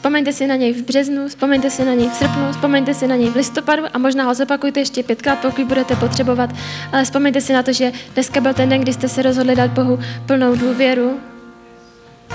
Vzpomeňte 0.00 0.32
si 0.32 0.46
na 0.46 0.56
něj 0.56 0.72
v 0.72 0.82
březnu, 0.82 1.28
vzpomeňte 1.28 1.70
si 1.70 1.84
na 1.84 1.94
něj 1.94 2.08
v 2.08 2.14
srpnu, 2.14 2.52
vzpomeňte 2.52 2.94
si 2.94 3.06
na 3.06 3.16
něj 3.16 3.30
v 3.30 3.36
listopadu 3.36 3.82
a 3.92 3.98
možná 3.98 4.24
ho 4.24 4.34
zopakujte 4.34 4.80
ještě 4.80 5.02
pětkrát, 5.02 5.38
pokud 5.38 5.64
budete 5.64 5.96
potřebovat. 5.96 6.50
Ale 6.92 7.04
vzpomeňte 7.04 7.40
si 7.40 7.52
na 7.52 7.62
to, 7.62 7.72
že 7.72 7.92
dneska 8.14 8.40
byl 8.40 8.54
ten 8.54 8.68
den, 8.68 8.80
kdy 8.80 8.92
jste 8.92 9.08
se 9.08 9.22
rozhodli 9.22 9.56
dát 9.56 9.70
Bohu 9.70 9.98
plnou 10.26 10.56
důvěru 10.56 11.20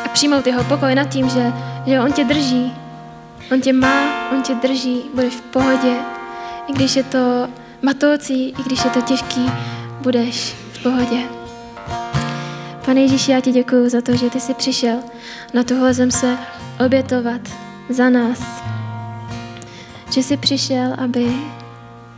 a 0.05 0.07
přijmout 0.07 0.47
jeho 0.47 0.63
pokoj 0.63 0.95
nad 0.95 1.03
tím, 1.03 1.29
že, 1.29 1.53
že 1.85 1.99
on 1.99 2.11
tě 2.13 2.23
drží. 2.23 2.73
On 3.51 3.61
tě 3.61 3.73
má, 3.73 4.29
on 4.31 4.41
tě 4.41 4.53
drží, 4.53 5.01
budeš 5.13 5.33
v 5.33 5.41
pohodě. 5.41 5.93
I 6.67 6.73
když 6.73 6.95
je 6.95 7.03
to 7.03 7.47
matoucí, 7.81 8.49
i 8.49 8.63
když 8.65 8.85
je 8.85 8.89
to 8.89 9.01
těžký, 9.01 9.51
budeš 10.01 10.55
v 10.71 10.83
pohodě. 10.83 11.19
Pane 12.85 13.01
Ježíši, 13.01 13.31
já 13.31 13.41
ti 13.41 13.51
děkuji 13.51 13.89
za 13.89 14.01
to, 14.01 14.15
že 14.15 14.29
ty 14.29 14.39
jsi 14.39 14.53
přišel 14.53 14.97
na 15.53 15.63
tuhle 15.63 15.93
zem 15.93 16.11
se 16.11 16.37
obětovat 16.85 17.41
za 17.89 18.09
nás. 18.09 18.63
Že 20.13 20.23
jsi 20.23 20.37
přišel, 20.37 20.93
aby 20.97 21.27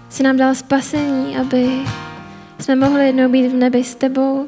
si 0.10 0.24
nám 0.24 0.38
dal 0.38 0.56
spasení, 0.56 1.38
aby 1.38 1.70
jsme 2.60 2.76
mohli 2.76 3.06
jednou 3.06 3.30
být 3.30 3.48
v 3.48 3.54
nebi 3.54 3.84
s 3.84 3.96
tebou, 3.96 4.48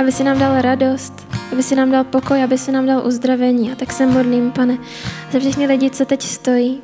aby 0.00 0.12
si 0.12 0.24
nám 0.24 0.38
dal 0.38 0.60
radost, 0.60 1.28
aby 1.52 1.62
si 1.62 1.76
nám 1.76 1.90
dal 1.90 2.04
pokoj, 2.04 2.42
aby 2.42 2.58
si 2.58 2.72
nám 2.72 2.86
dal 2.86 3.06
uzdravení. 3.06 3.72
A 3.72 3.74
tak 3.74 3.92
se 3.92 4.06
modlím, 4.06 4.50
pane, 4.50 4.78
za 5.32 5.38
všechny 5.38 5.66
lidi, 5.66 5.90
co 5.90 6.04
teď 6.04 6.22
stojí, 6.22 6.80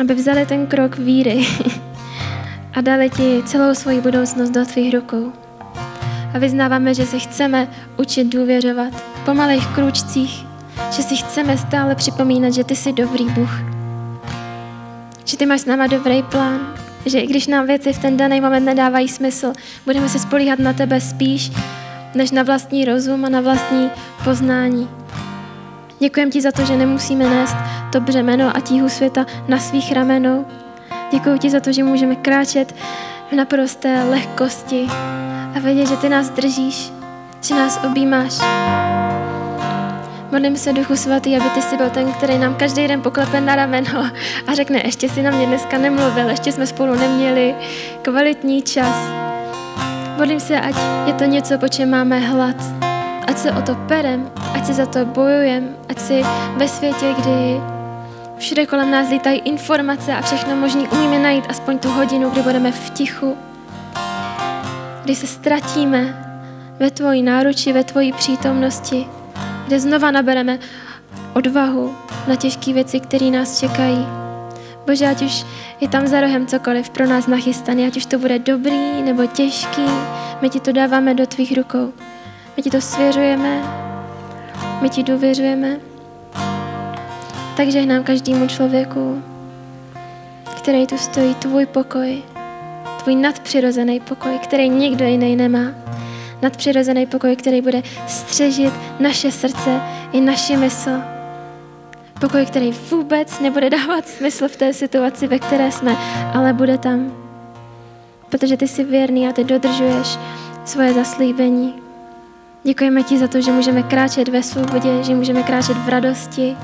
aby 0.00 0.14
vzali 0.14 0.46
ten 0.46 0.66
krok 0.66 0.98
víry 0.98 1.46
a 2.74 2.80
dali 2.80 3.10
ti 3.10 3.42
celou 3.46 3.74
svoji 3.74 4.00
budoucnost 4.00 4.50
do 4.50 4.64
tvých 4.64 4.94
rukou. 4.94 5.32
A 6.34 6.38
vyznáváme, 6.38 6.94
že 6.94 7.06
se 7.06 7.18
chceme 7.18 7.68
učit 7.96 8.24
důvěřovat 8.24 9.09
po 9.24 9.34
malých 9.34 9.66
kručcích, 9.66 10.46
že 10.90 11.02
si 11.02 11.16
chceme 11.16 11.58
stále 11.58 11.94
připomínat, 11.94 12.52
že 12.52 12.64
ty 12.64 12.76
jsi 12.76 12.92
dobrý 12.92 13.24
Bůh. 13.24 13.50
Že 15.24 15.36
ty 15.36 15.46
máš 15.46 15.60
s 15.60 15.66
náma 15.66 15.86
dobrý 15.86 16.22
plán, 16.22 16.74
že 17.06 17.20
i 17.20 17.26
když 17.26 17.46
nám 17.46 17.66
věci 17.66 17.92
v 17.92 17.98
ten 17.98 18.16
daný 18.16 18.40
moment 18.40 18.64
nedávají 18.64 19.08
smysl, 19.08 19.52
budeme 19.84 20.08
se 20.08 20.18
spolíhat 20.18 20.58
na 20.58 20.72
tebe 20.72 21.00
spíš, 21.00 21.52
než 22.14 22.30
na 22.30 22.42
vlastní 22.42 22.84
rozum 22.84 23.24
a 23.24 23.28
na 23.28 23.40
vlastní 23.40 23.90
poznání. 24.24 24.88
Děkujem 25.98 26.30
ti 26.30 26.40
za 26.40 26.52
to, 26.52 26.64
že 26.64 26.76
nemusíme 26.76 27.30
nést 27.30 27.56
to 27.92 28.00
břemeno 28.00 28.56
a 28.56 28.60
tíhu 28.60 28.88
světa 28.88 29.26
na 29.48 29.58
svých 29.58 29.92
ramenou. 29.92 30.46
Děkuji 31.12 31.38
ti 31.38 31.50
za 31.50 31.60
to, 31.60 31.72
že 31.72 31.84
můžeme 31.84 32.16
kráčet 32.16 32.74
v 33.30 33.32
naprosté 33.32 34.02
lehkosti 34.02 34.86
a 35.56 35.58
vědět, 35.60 35.88
že 35.88 35.96
ty 35.96 36.08
nás 36.08 36.30
držíš, 36.30 36.92
že 37.42 37.54
nás 37.54 37.80
objímáš. 37.84 38.40
Modlím 40.32 40.56
se, 40.56 40.72
Duchu 40.72 40.96
Svatý, 40.96 41.36
aby 41.36 41.50
ty 41.50 41.62
jsi 41.62 41.76
byl 41.76 41.90
ten, 41.90 42.12
který 42.12 42.38
nám 42.38 42.54
každý 42.54 42.88
den 42.88 43.02
poklepe 43.02 43.40
na 43.40 43.54
rameno 43.56 44.10
a 44.46 44.54
řekne, 44.54 44.82
ještě 44.84 45.08
si 45.08 45.22
na 45.22 45.30
mě 45.30 45.46
dneska 45.46 45.78
nemluvil, 45.78 46.28
ještě 46.28 46.52
jsme 46.52 46.66
spolu 46.66 46.94
neměli 46.94 47.54
kvalitní 48.02 48.62
čas. 48.62 48.96
Modlím 50.18 50.40
se, 50.40 50.60
ať 50.60 50.74
je 51.06 51.12
to 51.12 51.24
něco, 51.24 51.58
po 51.58 51.68
čem 51.68 51.90
máme 51.90 52.18
hlad. 52.18 52.56
Ať 53.26 53.38
se 53.38 53.52
o 53.52 53.62
to 53.62 53.74
perem, 53.74 54.30
ať 54.54 54.66
si 54.66 54.74
za 54.74 54.86
to 54.86 55.04
bojujem, 55.04 55.76
ať 55.88 55.98
si 55.98 56.22
ve 56.56 56.68
světě, 56.68 57.14
kdy 57.18 57.60
všude 58.38 58.66
kolem 58.66 58.90
nás 58.90 59.10
lítají 59.10 59.38
informace 59.38 60.12
a 60.12 60.22
všechno 60.22 60.56
možný 60.56 60.88
umíme 60.88 61.18
najít 61.18 61.44
aspoň 61.48 61.78
tu 61.78 61.88
hodinu, 61.88 62.30
kdy 62.30 62.42
budeme 62.42 62.72
v 62.72 62.90
tichu, 62.90 63.36
kdy 65.02 65.14
se 65.14 65.26
ztratíme 65.26 66.26
ve 66.78 66.90
tvoji 66.90 67.22
náruči, 67.22 67.72
ve 67.72 67.84
tvoji 67.84 68.12
přítomnosti, 68.12 69.06
kde 69.70 69.80
znova 69.80 70.10
nabereme 70.10 70.58
odvahu 71.34 71.94
na 72.28 72.36
těžké 72.36 72.72
věci, 72.72 73.00
které 73.00 73.30
nás 73.30 73.60
čekají. 73.60 74.06
Bože, 74.86 75.06
ať 75.06 75.22
už 75.22 75.46
je 75.80 75.88
tam 75.88 76.06
za 76.06 76.20
rohem 76.20 76.46
cokoliv 76.46 76.90
pro 76.90 77.06
nás 77.06 77.26
nachystané, 77.26 77.86
ať 77.86 77.96
už 77.96 78.06
to 78.06 78.18
bude 78.18 78.38
dobrý 78.38 79.02
nebo 79.02 79.26
těžký, 79.26 79.86
my 80.40 80.50
ti 80.50 80.60
to 80.60 80.72
dáváme 80.72 81.14
do 81.14 81.26
tvých 81.26 81.56
rukou. 81.56 81.92
My 82.56 82.62
ti 82.62 82.70
to 82.70 82.80
svěřujeme, 82.80 83.62
my 84.80 84.88
ti 84.90 85.02
důvěřujeme. 85.02 85.80
Takže 87.56 87.86
nám 87.86 88.02
každému 88.02 88.46
člověku, 88.46 89.22
který 90.58 90.86
tu 90.86 90.98
stojí, 90.98 91.34
tvůj 91.34 91.66
pokoj, 91.66 92.22
tvůj 93.02 93.14
nadpřirozený 93.14 94.00
pokoj, 94.00 94.38
který 94.38 94.68
nikdo 94.68 95.04
jiný 95.04 95.36
nemá. 95.36 95.89
Nadpřirozený 96.42 97.06
pokoj, 97.06 97.36
který 97.36 97.60
bude 97.60 97.82
střežit 98.06 98.74
naše 99.00 99.30
srdce 99.32 99.80
i 100.12 100.20
naši 100.20 100.56
mysl. 100.56 100.90
Pokoj, 102.20 102.46
který 102.46 102.72
vůbec 102.90 103.40
nebude 103.40 103.70
dávat 103.70 104.08
smysl 104.08 104.48
v 104.48 104.56
té 104.56 104.72
situaci, 104.72 105.26
ve 105.26 105.38
které 105.38 105.72
jsme, 105.72 105.96
ale 106.34 106.52
bude 106.52 106.78
tam. 106.78 107.12
Protože 108.28 108.56
ty 108.56 108.68
jsi 108.68 108.84
věrný 108.84 109.28
a 109.28 109.32
ty 109.32 109.44
dodržuješ 109.44 110.18
svoje 110.64 110.94
zaslíbení. 110.94 111.74
Děkujeme 112.64 113.02
ti 113.02 113.18
za 113.18 113.28
to, 113.28 113.40
že 113.40 113.52
můžeme 113.52 113.82
kráčet 113.82 114.28
ve 114.28 114.42
svobodě, 114.42 115.02
že 115.02 115.14
můžeme 115.14 115.42
kráčet 115.42 115.76
v 115.76 115.88
radosti 115.88 116.56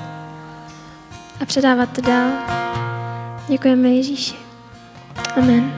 a 1.41 1.45
předávat 1.45 1.93
to 1.93 2.01
dál. 2.01 2.31
Děkujeme 3.49 3.89
Ježíši. 3.89 4.35
Amen. 5.37 5.73